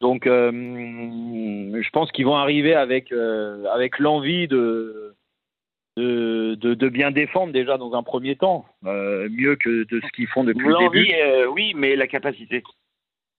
Donc, 0.00 0.26
euh, 0.26 0.52
je 0.52 1.90
pense 1.90 2.12
qu'ils 2.12 2.26
vont 2.26 2.36
arriver 2.36 2.74
avec 2.74 3.10
euh, 3.12 3.64
avec 3.72 3.98
l'envie 3.98 4.46
de 4.46 5.14
de, 5.96 6.54
de 6.60 6.74
de, 6.74 6.88
bien 6.90 7.10
défendre 7.10 7.52
déjà 7.52 7.78
dans 7.78 7.94
un 7.94 8.02
premier 8.02 8.36
temps, 8.36 8.66
mieux 8.82 9.56
que 9.56 9.84
de 9.84 10.00
ce 10.00 10.08
qu'ils 10.14 10.28
font 10.28 10.44
depuis 10.44 10.68
le 10.68 10.78
début. 10.78 11.08
oui, 11.50 11.72
mais 11.74 11.96
la 11.96 12.06
capacité. 12.06 12.62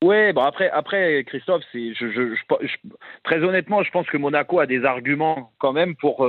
Ouais, 0.03 0.31
bon 0.31 0.41
après, 0.41 0.69
après 0.69 1.23
Christophe, 1.25 1.63
c'est, 1.71 1.93
je, 1.95 2.11
je, 2.11 2.35
je, 2.35 2.75
très 3.23 3.39
honnêtement, 3.39 3.81
je 3.83 3.91
pense 3.91 4.07
que 4.07 4.17
Monaco 4.17 4.59
a 4.59 4.67
des 4.67 4.85
arguments 4.85 5.51
quand 5.57 5.73
même 5.73 5.95
pour 5.95 6.27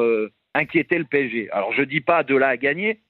inquiéter 0.55 0.99
le 0.99 1.05
PSG. 1.05 1.51
Alors 1.51 1.73
je 1.73 1.83
dis 1.83 2.01
pas 2.01 2.23
de 2.23 2.35
là 2.37 2.49
à 2.49 2.57
gagner, 2.57 3.01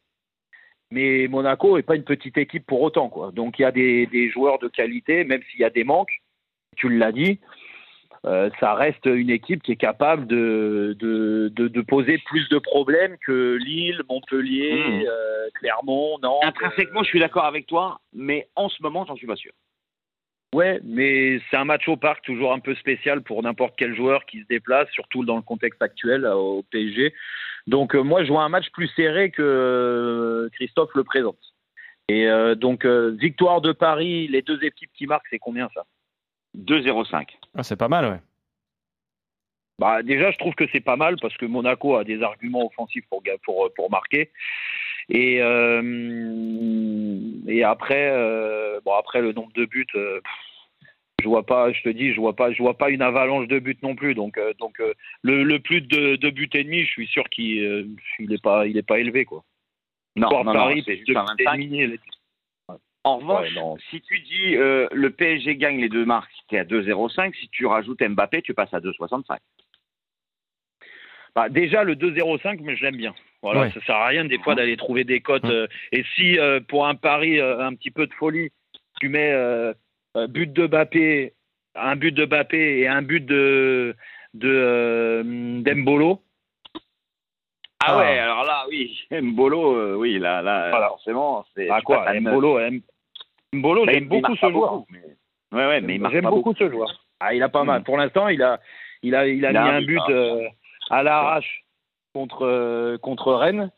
mais 0.90 1.26
Monaco 1.28 1.76
n'est 1.76 1.82
pas 1.82 1.96
une 1.96 2.04
petite 2.04 2.38
équipe 2.38 2.66
pour 2.66 2.82
autant. 2.82 3.08
Quoi. 3.08 3.32
Donc 3.32 3.58
il 3.58 3.62
y 3.62 3.64
a 3.64 3.72
des, 3.72 4.30
joueurs 4.30 4.58
de 4.58 4.68
qualité, 4.68 5.24
même 5.24 5.42
s'il 5.50 5.60
y 5.60 5.64
a 5.64 5.70
des 5.70 5.84
manques, 5.84 6.22
tu 6.76 6.88
l'as 6.88 7.12
dit, 7.12 7.40
euh, 8.24 8.50
ça 8.60 8.74
reste 8.74 9.06
une 9.06 9.30
équipe 9.30 9.62
qui 9.62 9.72
est 9.72 9.76
capable 9.76 10.26
de, 10.26 10.96
de, 10.98 11.48
de, 11.48 11.80
poser 11.82 12.18
plus 12.26 12.48
de 12.48 12.58
problèmes 12.58 13.16
que 13.24 13.56
Lille, 13.56 14.02
Montpellier, 14.08 14.74
mmh. 14.74 15.04
euh, 15.08 15.48
Clermont, 15.54 16.18
Nantes. 16.18 16.42
Intrinsèquement, 16.44 17.02
je 17.02 17.08
suis 17.08 17.20
d'accord 17.20 17.44
avec 17.44 17.66
toi, 17.66 18.00
mais 18.12 18.48
en 18.56 18.68
ce 18.68 18.82
moment, 18.82 19.04
j'en 19.06 19.16
suis 19.16 19.26
pas 19.26 19.36
sûr. 19.36 19.52
Ouais, 20.54 20.80
mais 20.82 21.40
c'est 21.50 21.56
un 21.56 21.66
match 21.66 21.86
au 21.88 21.96
parc 21.96 22.24
toujours 22.24 22.54
un 22.54 22.58
peu 22.58 22.74
spécial 22.74 23.22
pour 23.22 23.42
n'importe 23.42 23.74
quel 23.76 23.94
joueur 23.94 24.24
qui 24.24 24.40
se 24.40 24.46
déplace, 24.46 24.88
surtout 24.92 25.24
dans 25.24 25.36
le 25.36 25.42
contexte 25.42 25.82
actuel 25.82 26.26
au 26.26 26.62
PSG. 26.70 27.12
Donc 27.66 27.94
euh, 27.94 28.00
moi, 28.00 28.24
je 28.24 28.32
vois 28.32 28.44
un 28.44 28.48
match 28.48 28.70
plus 28.70 28.88
serré 28.96 29.30
que 29.30 29.42
euh, 29.42 30.48
Christophe 30.54 30.94
le 30.94 31.04
présente. 31.04 31.38
Et 32.08 32.26
euh, 32.26 32.54
donc 32.54 32.86
victoire 32.86 33.60
de 33.60 33.72
Paris, 33.72 34.26
les 34.28 34.40
deux 34.40 34.62
équipes 34.64 34.90
qui 34.94 35.06
marquent, 35.06 35.26
c'est 35.28 35.38
combien 35.38 35.68
ça? 35.74 35.84
2-0-5. 36.56 37.26
Ah, 37.54 37.62
c'est 37.62 37.76
pas 37.76 37.88
mal, 37.88 38.06
ouais. 38.06 38.20
Bah, 39.78 40.02
déjà, 40.02 40.30
je 40.30 40.38
trouve 40.38 40.54
que 40.54 40.64
c'est 40.72 40.80
pas 40.80 40.96
mal 40.96 41.16
parce 41.20 41.36
que 41.36 41.44
Monaco 41.44 41.96
a 41.96 42.04
des 42.04 42.22
arguments 42.22 42.66
offensifs 42.66 43.04
pour, 43.10 43.22
pour, 43.44 43.70
pour 43.74 43.90
marquer. 43.90 44.32
Et, 45.10 45.40
et 47.48 47.64
après, 47.64 48.10
bon, 48.84 48.92
après, 48.92 49.20
le 49.20 49.32
nombre 49.32 49.52
de 49.54 49.64
buts, 49.64 49.86
je 51.22 51.28
vois 51.28 51.44
pas, 51.44 51.72
je 51.72 51.82
te 51.82 51.88
dis, 51.88 52.12
je 52.12 52.20
vois 52.20 52.36
pas, 52.36 52.52
je 52.52 52.62
vois 52.62 52.78
pas 52.78 52.90
une 52.90 53.02
avalanche 53.02 53.48
de 53.48 53.58
buts 53.58 53.78
non 53.82 53.96
plus. 53.96 54.14
Donc, 54.14 54.38
euh, 54.38 54.52
donc 54.58 54.80
euh, 54.80 54.92
le, 55.22 55.42
le, 55.42 55.58
plus 55.58 55.80
de, 55.80 56.16
de 56.16 56.30
buts 56.30 56.50
et 56.54 56.64
demi, 56.64 56.82
je 56.82 56.90
suis 56.90 57.06
sûr 57.08 57.24
qu'il 57.28 57.64
euh, 57.64 57.88
il 58.18 58.32
est 58.32 58.42
pas, 58.42 58.66
il 58.66 58.76
est 58.76 58.86
pas 58.86 58.98
élevé 58.98 59.24
quoi. 59.24 59.44
Non, 60.14 60.44
non, 60.44 60.52
Paris, 60.52 60.84
non 60.86 61.24
En 63.04 63.18
revanche, 63.18 63.48
si 63.90 64.00
tu 64.02 64.20
dis 64.20 64.54
le 64.56 65.08
PSG 65.08 65.56
gagne 65.56 65.80
les 65.80 65.88
deux 65.88 66.04
marques, 66.04 66.30
es 66.50 66.58
à 66.58 66.64
2,05. 66.64 67.34
Si 67.34 67.48
tu 67.48 67.66
rajoutes 67.66 68.02
Mbappé, 68.02 68.42
tu 68.42 68.54
passes 68.54 68.74
à 68.74 68.80
2,65. 68.80 69.38
Bah, 71.34 71.48
déjà 71.48 71.84
le 71.84 71.94
2,05, 71.94 72.60
mais 72.62 72.76
je 72.76 72.84
l'aime 72.84 72.96
bien. 72.96 73.14
Voilà, 73.42 73.70
ça 73.70 73.80
sert 73.82 73.94
à 73.94 74.06
rien 74.08 74.24
des 74.24 74.38
fois 74.38 74.56
d'aller 74.56 74.76
trouver 74.76 75.04
des 75.04 75.20
cotes. 75.20 75.44
et 75.92 76.04
si 76.16 76.36
pour 76.68 76.86
un 76.86 76.96
pari 76.96 77.40
un 77.40 77.74
petit 77.74 77.90
peu 77.90 78.06
de 78.06 78.14
folie, 78.14 78.50
tu 79.00 79.08
mets 79.08 79.32
euh, 80.16 80.26
but 80.26 80.52
de 80.52 80.66
Bappé, 80.66 81.34
un 81.74 81.96
but 81.96 82.12
de 82.12 82.24
Bappé 82.24 82.80
et 82.80 82.88
un 82.88 83.02
but 83.02 83.24
de 83.24 83.94
de 84.34 84.48
euh, 84.48 85.62
d'Embolo. 85.62 86.22
Ah, 87.80 87.98
ouais, 87.98 88.18
alors 88.18 88.44
là, 88.44 88.64
oui, 88.68 88.98
Mbolo, 89.10 89.76
euh, 89.76 89.94
oui, 89.94 90.18
là, 90.18 90.42
là, 90.42 90.70
forcément, 90.88 91.44
c'est. 91.54 91.68
Ah 91.70 91.80
quoi, 91.80 92.12
Mbolo, 92.12 92.58
Mbolo, 93.52 93.86
j'aime 93.86 94.08
beaucoup 94.08 94.34
ce 94.36 94.50
joueur. 94.50 94.84
mais... 94.90 95.02
Ouais, 95.52 95.66
ouais, 95.66 95.80
mais 95.80 96.00
j'aime 96.10 96.24
beaucoup, 96.24 96.54
ce 96.54 96.68
joueur. 96.68 96.88
Ah, 97.20 97.34
il 97.34 97.42
a 97.42 97.48
pas 97.48 97.64
mal. 97.64 97.80
Hmm. 97.80 97.84
Pour 97.84 97.96
l'instant, 97.96 98.28
il 98.28 98.42
a, 98.42 98.60
il 99.02 99.14
a, 99.14 99.26
il 99.26 99.46
a, 99.46 99.52
mis 99.52 99.58
un 99.58 99.82
but 99.82 100.00
hein. 100.08 100.48
à 100.90 101.02
l'arrache 101.02 101.64
contre 102.14 102.96
contre 103.02 103.32
Rennes 103.32 103.70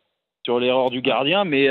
sur 0.45 0.59
l'erreur 0.59 0.91
du 0.91 1.03
gardien, 1.03 1.45
mais 1.45 1.69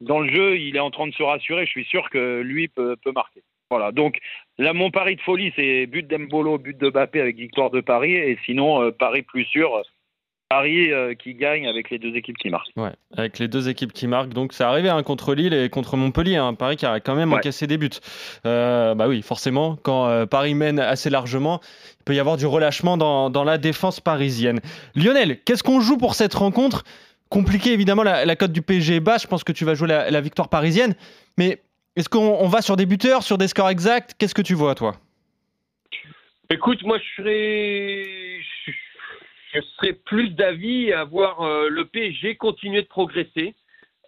dans 0.00 0.20
le 0.20 0.32
jeu, 0.32 0.56
il 0.58 0.76
est 0.76 0.80
en 0.80 0.90
train 0.90 1.08
de 1.08 1.14
se 1.14 1.22
rassurer. 1.22 1.66
Je 1.66 1.70
suis 1.70 1.84
sûr 1.84 2.08
que 2.10 2.40
lui 2.42 2.68
peut, 2.68 2.96
marquer. 3.12 3.42
Voilà, 3.70 3.92
donc 3.92 4.18
là, 4.58 4.72
mon 4.72 4.90
pari 4.90 5.16
de 5.16 5.20
folie, 5.22 5.52
c'est 5.56 5.86
but 5.86 6.06
d'Embolo, 6.06 6.58
but 6.58 6.78
de 6.78 6.90
Bappé 6.90 7.20
avec 7.20 7.36
victoire 7.36 7.70
de 7.70 7.80
Paris, 7.80 8.14
et 8.14 8.38
sinon, 8.44 8.82
euh, 8.82 8.90
pari 8.92 9.22
plus 9.22 9.44
sûr, 9.46 9.82
Paris 10.48 10.92
euh, 10.92 11.14
qui 11.14 11.34
gagne 11.34 11.66
avec 11.66 11.90
les 11.90 11.98
deux 11.98 12.14
équipes 12.14 12.36
qui 12.38 12.50
marquent. 12.50 12.70
Ouais, 12.76 12.92
avec 13.16 13.38
les 13.38 13.48
deux 13.48 13.68
équipes 13.68 13.92
qui 13.92 14.06
marquent. 14.06 14.32
Donc, 14.32 14.52
c'est 14.52 14.64
arrivé 14.64 14.88
hein, 14.88 15.02
contre 15.02 15.34
Lille 15.34 15.54
et 15.54 15.68
contre 15.68 15.96
Montpellier. 15.96 16.36
Hein, 16.36 16.54
Paris 16.54 16.76
qui 16.76 16.86
a 16.86 17.00
quand 17.00 17.14
même 17.14 17.32
encaissé 17.32 17.66
des 17.66 17.78
buts. 17.78 17.90
Euh, 18.46 18.94
bah 18.94 19.08
oui, 19.08 19.22
forcément, 19.22 19.76
quand 19.82 20.26
Paris 20.26 20.54
mène 20.54 20.78
assez 20.78 21.10
largement, 21.10 21.60
il 22.00 22.04
peut 22.04 22.14
y 22.14 22.20
avoir 22.20 22.36
du 22.36 22.46
relâchement 22.46 22.96
dans, 22.96 23.30
dans 23.30 23.44
la 23.44 23.58
défense 23.58 24.00
parisienne. 24.00 24.60
Lionel, 24.94 25.40
qu'est-ce 25.44 25.62
qu'on 25.62 25.80
joue 25.80 25.96
pour 25.96 26.14
cette 26.14 26.34
rencontre? 26.34 26.84
Compliqué, 27.30 27.72
évidemment, 27.72 28.02
la, 28.02 28.24
la 28.24 28.36
cote 28.36 28.52
du 28.52 28.62
PSG 28.62 28.96
est 28.96 29.00
basse. 29.00 29.22
Je 29.22 29.28
pense 29.28 29.42
que 29.44 29.52
tu 29.52 29.64
vas 29.64 29.74
jouer 29.74 29.88
la, 29.88 30.10
la 30.10 30.20
victoire 30.20 30.48
parisienne. 30.48 30.94
Mais 31.36 31.62
est-ce 31.96 32.08
qu'on 32.08 32.46
va 32.48 32.60
sur 32.60 32.76
des 32.76 32.86
buteurs, 32.86 33.22
sur 33.22 33.38
des 33.38 33.48
scores 33.48 33.70
exacts? 33.70 34.14
Qu'est-ce 34.18 34.34
que 34.34 34.42
tu 34.42 34.54
vois, 34.54 34.74
toi? 34.74 34.94
Écoute, 36.50 36.82
moi, 36.84 36.98
je 36.98 37.22
serais, 37.22 38.40
je 39.54 39.60
serais 39.76 39.92
plus 39.92 40.30
d'avis 40.30 40.92
à 40.92 41.04
voir 41.04 41.40
euh, 41.42 41.68
le 41.68 41.84
PSG 41.84 42.36
continuer 42.36 42.82
de 42.82 42.88
progresser. 42.88 43.54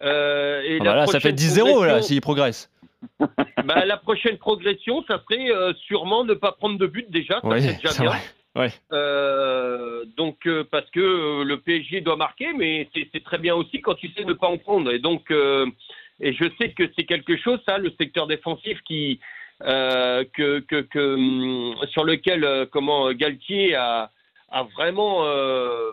Euh, 0.03 0.61
et 0.61 0.77
ah 0.81 0.83
bah 0.83 0.95
là, 0.95 1.07
ça 1.07 1.19
fait 1.19 1.31
10-0 1.31 1.85
là, 1.85 2.01
s'il 2.01 2.21
progresse. 2.21 2.69
Bah, 3.65 3.83
la 3.85 3.97
prochaine 3.97 4.37
progression, 4.37 5.03
ça 5.07 5.21
serait 5.23 5.51
euh, 5.51 5.73
sûrement 5.87 6.23
ne 6.23 6.33
pas 6.33 6.53
prendre 6.53 6.77
de 6.77 6.87
but 6.87 7.11
déjà. 7.11 7.41
Ça 7.41 7.47
oui, 7.47 7.59
déjà 7.61 8.01
bien. 8.01 8.13
Ouais. 8.55 8.71
donc, 10.15 10.47
parce 10.71 10.89
que 10.91 11.43
le 11.43 11.59
PSG 11.59 11.99
doit 12.01 12.15
marquer, 12.15 12.53
mais 12.53 12.87
c'est 12.93 13.23
très 13.23 13.37
bien 13.39 13.55
aussi 13.55 13.81
quand 13.81 13.95
tu 13.95 14.09
sais 14.13 14.23
ne 14.23 14.33
pas 14.33 14.47
en 14.47 14.57
prendre. 14.57 14.91
Et 14.91 14.99
donc, 14.99 15.31
et 15.31 16.33
je 16.33 16.45
sais 16.57 16.71
que 16.71 16.83
c'est 16.95 17.03
quelque 17.03 17.37
chose, 17.37 17.59
ça, 17.67 17.77
le 17.77 17.91
secteur 17.99 18.25
défensif 18.25 18.79
qui, 18.87 19.19
euh, 19.63 20.23
que, 20.33 20.59
que, 20.59 20.81
que, 20.81 21.15
hum, 21.15 21.75
sur 21.91 22.03
lequel 22.03 22.43
euh, 22.43 22.65
comment 22.69 23.11
Galtier 23.13 23.75
a, 23.75 24.11
a 24.49 24.63
vraiment 24.63 25.25
euh, 25.25 25.91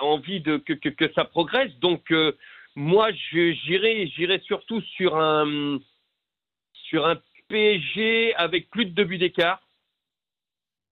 envie 0.00 0.40
de 0.40 0.56
que, 0.58 0.72
que, 0.72 0.88
que, 0.88 1.12
ça 1.12 1.24
progresse. 1.24 1.72
Donc 1.80 2.10
euh, 2.10 2.32
moi, 2.76 3.10
j'irai 3.30 4.06
j'irai 4.08 4.40
surtout 4.40 4.80
sur 4.96 5.16
un 5.16 5.78
sur 6.72 7.06
un 7.06 7.18
PSG 7.48 8.34
avec 8.36 8.70
plus 8.70 8.86
de 8.86 8.90
deux 8.90 9.04
buts 9.04 9.18
d'écart. 9.18 9.60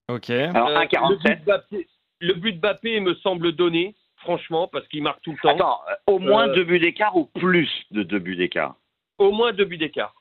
Ok. 0.09 0.31
Alors 0.31 0.71
1,47. 0.71 1.87
Le 2.23 2.35
but 2.35 2.53
de 2.53 2.61
Bappé 2.61 3.01
me 3.01 3.15
semble 3.17 3.53
donné 3.53 3.95
franchement, 4.21 4.69
parce 4.69 4.87
qu'il 4.89 5.03
marque 5.03 5.23
tout 5.23 5.33
le 5.33 5.39
temps. 5.39 5.57
Attends, 5.57 5.81
euh, 5.91 5.95
au 6.07 6.19
moins 6.19 6.49
euh, 6.49 6.55
deux 6.55 6.65
buts 6.65 6.79
d'écart 6.79 7.17
ou 7.17 7.27
plus 7.27 7.71
de 7.91 8.03
deux 8.03 8.19
buts 8.19 8.37
d'écart? 8.37 8.77
Au 9.19 9.33
moins 9.33 9.53
deux 9.53 9.65
buts 9.65 9.79
d'écart. 9.79 10.15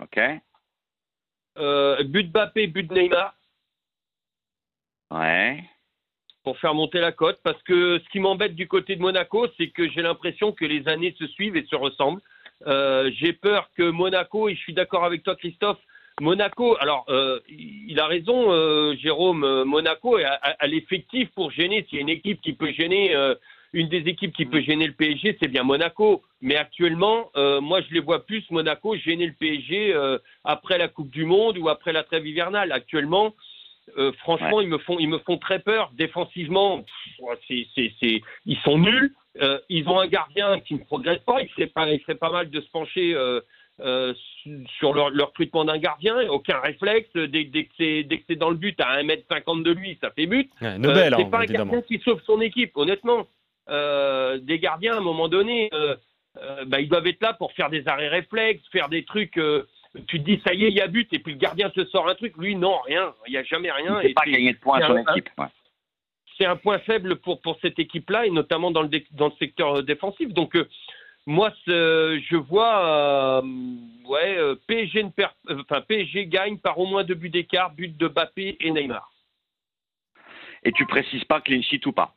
Ok. 0.00 0.20
Euh, 1.58 2.02
but 2.04 2.24
de 2.24 2.32
Bappé, 2.32 2.66
but 2.66 2.84
de 2.84 2.94
Neymar. 2.94 3.34
Ouais. 5.10 5.64
Pour 6.44 6.58
faire 6.58 6.74
monter 6.74 7.00
la 7.00 7.12
cote, 7.12 7.40
parce 7.42 7.62
que 7.62 7.98
ce 7.98 8.08
qui 8.10 8.20
m'embête 8.20 8.54
du 8.54 8.68
côté 8.68 8.96
de 8.96 9.00
Monaco, 9.00 9.46
c'est 9.56 9.68
que 9.68 9.88
j'ai 9.90 10.02
l'impression 10.02 10.52
que 10.52 10.64
les 10.64 10.88
années 10.88 11.14
se 11.18 11.26
suivent 11.26 11.56
et 11.56 11.66
se 11.66 11.76
ressemblent. 11.76 12.22
j'ai 12.66 13.32
peur 13.32 13.70
que 13.76 13.90
Monaco, 13.90 14.48
et 14.48 14.54
je 14.54 14.60
suis 14.60 14.74
d'accord 14.74 15.04
avec 15.04 15.22
toi 15.22 15.36
Christophe, 15.36 15.78
Monaco, 16.20 16.76
alors 16.80 17.04
euh, 17.08 17.40
il 17.48 17.98
a 18.00 18.06
raison, 18.06 18.50
euh, 18.50 18.94
Jérôme. 18.96 19.44
Euh, 19.44 19.64
Monaco 19.64 20.16
a, 20.16 20.66
l'effectif 20.66 21.28
pour 21.34 21.50
gêner. 21.50 21.86
S'il 21.88 21.96
y 21.96 21.98
a 21.98 22.02
une 22.02 22.08
équipe 22.08 22.40
qui 22.40 22.52
peut 22.52 22.72
gêner, 22.72 23.14
une 23.72 23.88
des 23.88 24.08
équipes 24.08 24.34
qui 24.34 24.46
peut 24.46 24.60
gêner 24.60 24.86
le 24.86 24.94
PSG, 24.94 25.38
c'est 25.40 25.48
bien 25.48 25.62
Monaco. 25.62 26.22
Mais 26.40 26.56
actuellement, 26.56 27.30
moi 27.34 27.80
je 27.82 27.94
les 27.94 28.00
vois 28.00 28.24
plus 28.24 28.44
Monaco 28.50 28.96
gêner 28.96 29.26
le 29.26 29.32
PSG 29.32 29.94
après 30.44 30.78
la 30.78 30.88
Coupe 30.88 31.10
du 31.10 31.24
Monde 31.24 31.58
ou 31.58 31.68
après 31.68 31.92
la 31.92 32.02
trêve 32.02 32.26
hivernale. 32.26 32.72
Actuellement, 32.72 33.34
franchement, 34.18 34.60
ils 34.60 34.68
me 34.68 34.78
font, 34.78 34.98
ils 34.98 35.08
me 35.08 35.18
font 35.18 35.38
très 35.38 35.58
peur 35.58 35.90
défensivement. 35.94 36.84
ils 37.48 38.58
sont 38.64 38.78
nuls. 38.78 39.14
ils 39.68 39.88
ont 39.88 39.98
un 39.98 40.06
gardien 40.06 40.60
qui 40.60 40.74
ne 40.74 40.80
progresse 40.80 41.20
pas. 41.20 41.40
Il 41.42 41.48
serait 41.50 41.66
pas, 41.66 41.90
il 41.90 42.00
serait 42.00 42.14
pas 42.14 42.30
mal 42.30 42.50
de 42.50 42.60
se 42.60 42.70
pencher 42.70 43.14
euh, 43.80 44.12
sur 44.78 44.92
leur, 44.92 45.10
leur 45.10 45.28
recrutement 45.28 45.64
d'un 45.64 45.78
gardien, 45.78 46.28
aucun 46.30 46.58
réflexe. 46.58 47.10
Dès, 47.14 47.44
dès 47.44 47.64
que 47.64 47.72
c'est 47.76 48.36
dans 48.36 48.50
le 48.50 48.56
but, 48.56 48.78
à 48.80 49.00
1m50 49.02 49.62
de 49.62 49.70
lui, 49.70 49.96
ça 50.00 50.10
fait 50.10 50.26
but. 50.26 50.50
Ouais, 50.60 50.66
euh, 50.84 51.10
c'est 51.16 51.22
hein, 51.22 51.30
pas 51.30 51.42
un 51.42 51.44
gardien 51.44 51.82
qui 51.82 52.00
sauve 52.00 52.20
son 52.26 52.40
équipe, 52.40 52.76
honnêtement. 52.76 53.26
Euh, 53.70 54.38
des 54.38 54.58
gardiens, 54.58 54.94
à 54.94 54.98
un 54.98 55.02
moment 55.02 55.28
donné, 55.28 55.70
euh, 55.74 55.94
euh, 56.38 56.64
bah, 56.66 56.80
ils 56.80 56.88
doivent 56.88 57.06
être 57.06 57.22
là 57.22 57.34
pour 57.34 57.52
faire 57.52 57.70
des 57.70 57.86
arrêts 57.86 58.08
réflexes, 58.08 58.62
faire 58.72 58.88
des 58.88 59.04
trucs. 59.04 59.38
Tu 60.06 60.18
te 60.18 60.24
dis, 60.24 60.40
ça 60.46 60.54
y 60.54 60.64
est, 60.64 60.68
il 60.68 60.74
y 60.74 60.80
a 60.80 60.86
but, 60.86 61.12
et 61.12 61.18
puis 61.18 61.32
le 61.32 61.38
gardien 61.38 61.70
te 61.70 61.84
sort 61.86 62.08
un 62.08 62.14
truc. 62.14 62.36
Lui, 62.36 62.56
non, 62.56 62.78
rien. 62.86 63.14
Il 63.26 63.32
n'y 63.32 63.38
a 63.38 63.44
jamais 63.44 63.70
rien. 63.70 64.00
Il 64.02 64.08
ne 64.08 64.14
pas 64.14 64.24
gagner 64.24 64.52
de 64.52 64.58
points 64.58 64.80
à 64.80 64.86
son 64.86 64.96
équipe. 64.96 65.28
C'est 66.36 66.46
un 66.46 66.56
point 66.56 66.78
faible 66.80 67.16
pour, 67.16 67.40
pour 67.40 67.58
cette 67.60 67.78
équipe-là, 67.78 68.26
et 68.26 68.30
notamment 68.30 68.70
dans 68.70 68.82
le, 68.82 68.90
dans 69.12 69.26
le 69.26 69.34
secteur 69.38 69.82
défensif. 69.82 70.28
Donc, 70.32 70.56
moi, 71.26 71.52
je 71.66 72.36
vois 72.36 73.42
ouais, 74.04 74.38
PSG, 74.66 75.06
enfin, 75.50 75.80
PSG 75.82 76.26
gagne 76.26 76.58
par 76.58 76.78
au 76.78 76.86
moins 76.86 77.04
deux 77.04 77.14
buts 77.14 77.28
d'écart, 77.28 77.72
but 77.72 77.96
de 77.96 78.08
Bappé 78.08 78.56
et 78.60 78.70
Neymar. 78.70 79.10
Et 80.64 80.72
tu 80.72 80.86
précises 80.86 81.24
pas 81.24 81.40
clean 81.40 81.62
sheet 81.62 81.86
ou 81.86 81.92
pas? 81.92 82.14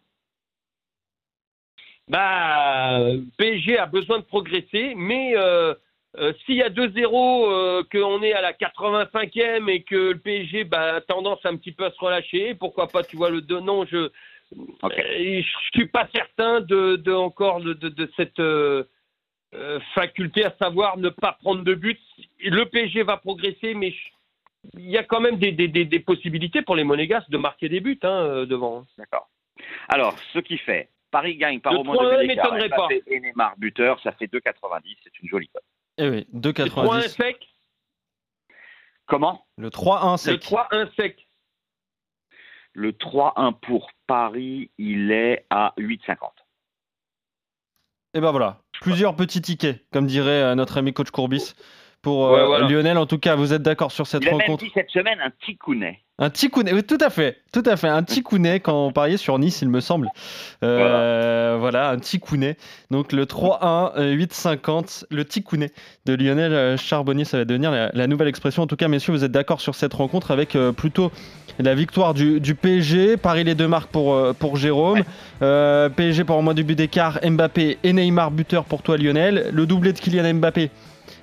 Bah, 2.07 2.99
PSG 3.37 3.77
a 3.77 3.85
besoin 3.85 4.19
de 4.19 4.23
progresser, 4.23 4.93
mais 4.95 5.33
euh, 5.35 5.73
euh, 6.17 6.33
s'il 6.45 6.55
y 6.55 6.63
a 6.63 6.69
2-0, 6.69 7.45
euh, 7.47 7.83
qu'on 7.91 8.21
est 8.21 8.33
à 8.33 8.41
la 8.41 8.53
85e 8.53 9.69
et 9.69 9.83
que 9.83 10.11
le 10.11 10.17
PSG 10.17 10.65
bah, 10.65 10.95
a 10.95 11.01
tendance 11.01 11.39
un 11.45 11.55
petit 11.55 11.71
peu 11.71 11.85
à 11.85 11.91
se 11.91 11.99
relâcher, 11.99 12.53
pourquoi 12.55 12.87
pas, 12.87 13.03
tu 13.03 13.15
vois, 13.15 13.29
le 13.29 13.41
2 13.41 13.59
non, 13.61 13.85
je 13.85 14.09
ne 14.51 15.41
suis 15.73 15.87
pas 15.87 16.09
certain 16.13 16.59
de, 16.59 17.13
encore 17.13 17.61
de, 17.61 17.73
de 17.73 18.11
cette 18.17 18.41
faculté 19.95 20.43
à 20.43 20.53
savoir 20.61 20.97
ne 20.97 21.09
pas 21.09 21.37
prendre 21.41 21.63
de 21.63 21.73
but. 21.73 21.99
Le 22.43 22.65
PSG 22.65 23.03
va 23.03 23.15
progresser, 23.15 23.73
mais 23.73 23.93
il 24.73 24.89
y 24.89 24.97
a 24.97 25.03
quand 25.03 25.21
même 25.21 25.37
des, 25.37 25.53
des, 25.53 25.67
des, 25.67 25.99
possibilités 25.99 26.61
pour 26.61 26.75
les 26.75 26.83
Monégas 26.83 27.23
de 27.29 27.37
marquer 27.37 27.69
des 27.69 27.79
buts 27.79 27.99
hein, 28.03 28.45
devant. 28.45 28.85
D'accord. 28.97 29.29
Alors, 29.87 30.17
ce 30.33 30.39
qui 30.39 30.57
fait 30.57 30.89
Paris 31.11 31.35
gagne 31.35 31.59
par 31.59 31.79
au 31.79 31.83
moins 31.83 31.97
deux 31.97 32.27
d'écart. 32.27 32.57
Et 33.07 33.19
Neymar 33.19 33.55
buteur, 33.57 33.99
ça 34.01 34.13
fait 34.13 34.25
2,90. 34.25 34.97
C'est 35.03 35.19
une 35.21 35.29
jolie 35.29 35.49
cote. 35.49 35.63
Eh 36.01 36.09
oui, 36.09 36.27
2,90. 36.33 36.63
Le 36.63 36.69
3-1 36.69 37.07
sec. 37.09 37.47
Comment? 39.05 39.45
Le 39.55 39.69
3-1 39.69 40.17
sec. 40.17 40.49
Le 40.49 40.57
3-1 40.57 40.95
sec. 40.95 41.27
Le 42.73 42.91
3-1 42.91 43.59
pour 43.59 43.91
Paris, 44.07 44.71
il 44.79 45.11
est 45.11 45.45
à 45.51 45.73
8,50. 45.77 46.17
Et 48.15 48.19
ben 48.19 48.31
voilà, 48.31 48.63
plusieurs 48.81 49.15
petits 49.15 49.43
tickets, 49.43 49.85
comme 49.91 50.07
dirait 50.07 50.41
euh, 50.41 50.55
notre 50.55 50.77
ami 50.77 50.91
coach 50.91 51.11
Courbis 51.11 51.53
pour 52.01 52.33
euh, 52.33 52.67
Lionel. 52.67 52.97
En 52.97 53.05
tout 53.05 53.19
cas, 53.19 53.35
vous 53.35 53.53
êtes 53.53 53.61
d'accord 53.61 53.91
sur 53.91 54.07
cette 54.07 54.25
rencontre. 54.25 54.45
A 54.45 54.49
même 54.49 54.57
dit 54.57 54.71
cette 54.73 54.89
semaine 54.89 55.19
un 55.23 55.31
tikounet. 55.45 55.99
Un 56.19 56.29
tikounet, 56.29 56.71
oui, 56.71 56.83
tout 56.83 56.99
à 57.01 57.09
fait, 57.09 57.37
tout 57.51 57.63
à 57.65 57.75
fait, 57.77 57.87
un 57.87 58.03
tikounet 58.03 58.59
quand 58.59 58.85
on 58.85 58.91
pariait 58.91 59.17
sur 59.17 59.39
Nice, 59.39 59.63
il 59.63 59.69
me 59.69 59.79
semble. 59.79 60.07
Euh, 60.63 61.57
voilà. 61.59 61.89
un 61.89 61.97
tikounet. 61.97 62.57
Donc 62.91 63.11
le 63.11 63.25
3-1, 63.25 64.15
8-50, 64.17 65.05
le 65.09 65.25
tikounet 65.25 65.71
de 66.05 66.13
Lionel 66.13 66.53
euh, 66.53 66.77
Charbonnier, 66.77 67.25
ça 67.25 67.39
va 67.39 67.45
devenir 67.45 67.71
la, 67.71 68.07
nouvelle 68.07 68.27
expression. 68.27 68.61
En 68.61 68.67
tout 68.67 68.75
cas, 68.75 68.87
messieurs, 68.87 69.13
vous 69.13 69.23
êtes 69.23 69.31
d'accord 69.31 69.61
sur 69.61 69.73
cette 69.73 69.93
rencontre 69.93 70.29
avec 70.29 70.55
plutôt 70.77 71.11
la 71.57 71.73
victoire 71.73 72.13
du, 72.13 72.55
PSG. 72.55 73.17
Paris 73.17 73.43
les 73.43 73.55
deux 73.55 73.67
marques 73.67 73.89
pour, 73.89 74.35
pour 74.35 74.57
Jérôme. 74.57 75.03
PSG 75.39 76.23
pour 76.23 76.37
au 76.37 76.41
moins 76.43 76.53
du 76.53 76.63
but 76.63 76.75
d'écart. 76.75 77.19
Mbappé 77.23 77.79
et 77.83 77.93
Neymar 77.93 78.29
buteur 78.29 78.65
pour 78.65 78.83
toi, 78.83 78.95
Lionel. 78.95 79.49
Le 79.51 79.65
doublé 79.65 79.91
de 79.91 79.99
Kylian 79.99 80.35
Mbappé 80.35 80.69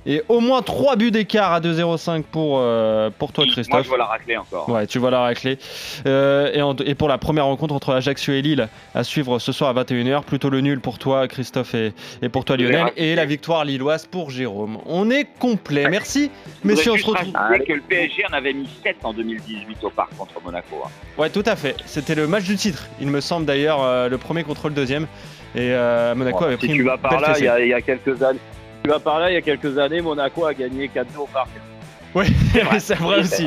et 0.06 0.22
au 0.28 0.40
moins 0.40 0.62
3 0.62 0.96
buts 0.96 1.10
d'écart 1.10 1.52
à 1.52 1.60
2-0-5 1.60 2.22
pour, 2.22 2.58
euh, 2.58 3.10
pour 3.16 3.32
toi, 3.32 3.44
Christophe. 3.44 3.72
Moi, 3.72 3.82
je 3.82 3.88
vois 3.88 3.98
la 3.98 4.06
raclée 4.06 4.36
encore. 4.36 4.68
Ouais, 4.68 4.86
tu 4.86 4.98
vois 4.98 5.10
la 5.10 5.20
raclée. 5.20 5.58
Euh, 6.06 6.74
et, 6.84 6.90
et, 6.90 6.94
pour 6.94 7.08
la 7.08 7.18
première 7.18 7.44
rencontre 7.44 7.74
entre 7.74 7.92
Ajaccio 7.92 8.32
et 8.32 8.42
Lille, 8.42 8.68
à 8.94 9.04
suivre 9.04 9.38
ce 9.38 9.52
soir 9.52 9.76
à 9.76 9.82
21h, 9.82 10.22
plutôt 10.24 10.50
le 10.50 10.60
nul 10.60 10.80
pour 10.80 10.98
toi, 10.98 11.28
Christophe, 11.28 11.74
et, 11.74 11.92
et 12.22 12.28
pour 12.28 12.44
toi, 12.44 12.56
Lionel. 12.56 12.92
Et 12.96 13.14
la 13.14 13.26
victoire 13.26 13.64
lilloise 13.64 14.06
pour 14.06 14.30
Jérôme. 14.30 14.78
On 14.86 15.10
est 15.10 15.26
complet. 15.38 15.88
Merci, 15.88 16.30
messieurs. 16.64 16.92
On 16.92 16.96
se 16.96 17.06
retrouve. 17.06 17.32
que 17.66 17.72
le 17.72 17.82
PSG 17.82 18.24
en 18.30 18.32
avait 18.32 18.52
mis 18.52 18.68
7 18.82 18.96
en 19.04 19.12
2018 19.12 19.84
au 19.84 19.90
parc 19.90 20.16
contre 20.16 20.40
Monaco. 20.44 20.76
Hein. 20.84 20.90
Ouais, 21.18 21.30
tout 21.30 21.44
à 21.46 21.56
fait. 21.56 21.76
C'était 21.84 22.14
le 22.14 22.26
match 22.26 22.44
du 22.44 22.56
titre. 22.56 22.86
Il 23.00 23.08
me 23.08 23.20
semble 23.20 23.46
d'ailleurs 23.46 23.82
euh, 23.82 24.08
le 24.08 24.18
premier 24.18 24.44
contre 24.44 24.68
le 24.68 24.74
deuxième. 24.74 25.06
Et 25.54 25.70
Monaco 26.14 26.44
avait 26.44 26.58
pris 26.58 26.68
si 26.68 26.74
tu 26.74 26.82
vas 26.82 26.98
par 26.98 27.20
là, 27.20 27.34
il 27.38 27.42
y, 27.42 27.68
y, 27.68 27.72
a 27.72 27.80
quelques 27.80 28.22
années 28.22 28.38
tu 28.88 28.94
vas 28.94 29.00
par 29.00 29.20
là, 29.20 29.30
il 29.30 29.34
y 29.34 29.36
a 29.36 29.42
quelques 29.42 29.76
années, 29.76 30.00
Monaco 30.00 30.46
a 30.46 30.54
gagné 30.54 30.88
4-2 30.88 31.18
au 31.18 31.26
parc. 31.26 31.50
Oui, 32.14 32.26
c'est 32.78 32.94
vrai 32.94 33.18
aussi. 33.20 33.46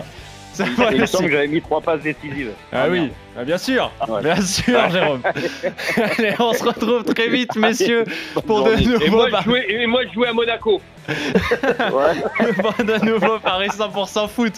Ça 0.53 0.65
il 0.91 1.01
me 1.01 1.05
semble 1.07 1.25
que 1.25 1.31
j'avais 1.31 1.48
mis 1.48 1.62
trois 1.62 1.81
passes 1.81 2.01
décisives. 2.01 2.51
Ah, 2.72 2.87
oui, 2.89 3.09
ah, 3.35 3.44
bien 3.44 3.57
sûr, 3.57 3.92
ah 4.00 4.05
bien 4.22 4.39
sûr, 4.39 4.89
Jérôme. 4.92 5.22
Allez, 6.18 6.35
on 6.37 6.53
se 6.53 6.63
retrouve 6.63 7.05
très 7.05 7.29
vite, 7.29 7.55
messieurs, 7.55 8.03
pour 8.46 8.66
de 8.66 8.75
nouveaux. 8.75 9.00
Et 9.00 9.09
moi, 9.09 9.29
je 9.39 9.44
jouais, 9.44 9.66
et 9.68 9.87
moi, 9.87 10.01
je 10.07 10.13
jouais 10.13 10.27
à 10.27 10.33
Monaco. 10.33 10.79
pour 11.07 12.85
de 12.85 13.05
nouveaux 13.05 13.39
paris 13.39 13.70
100% 13.70 14.29
foot. 14.29 14.53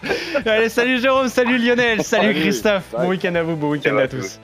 Allez, 0.45 0.67
salut 0.67 0.99
Jérôme, 0.99 1.29
salut 1.29 1.59
Lionel, 1.59 2.03
salut, 2.03 2.33
Christophe. 2.33 2.91
Bon 2.91 3.07
week-end 3.07 3.35
à 3.35 3.43
vous, 3.43 3.55
bon 3.55 3.69
week-end 3.69 3.95
à 3.97 4.07
tous. 4.09 4.37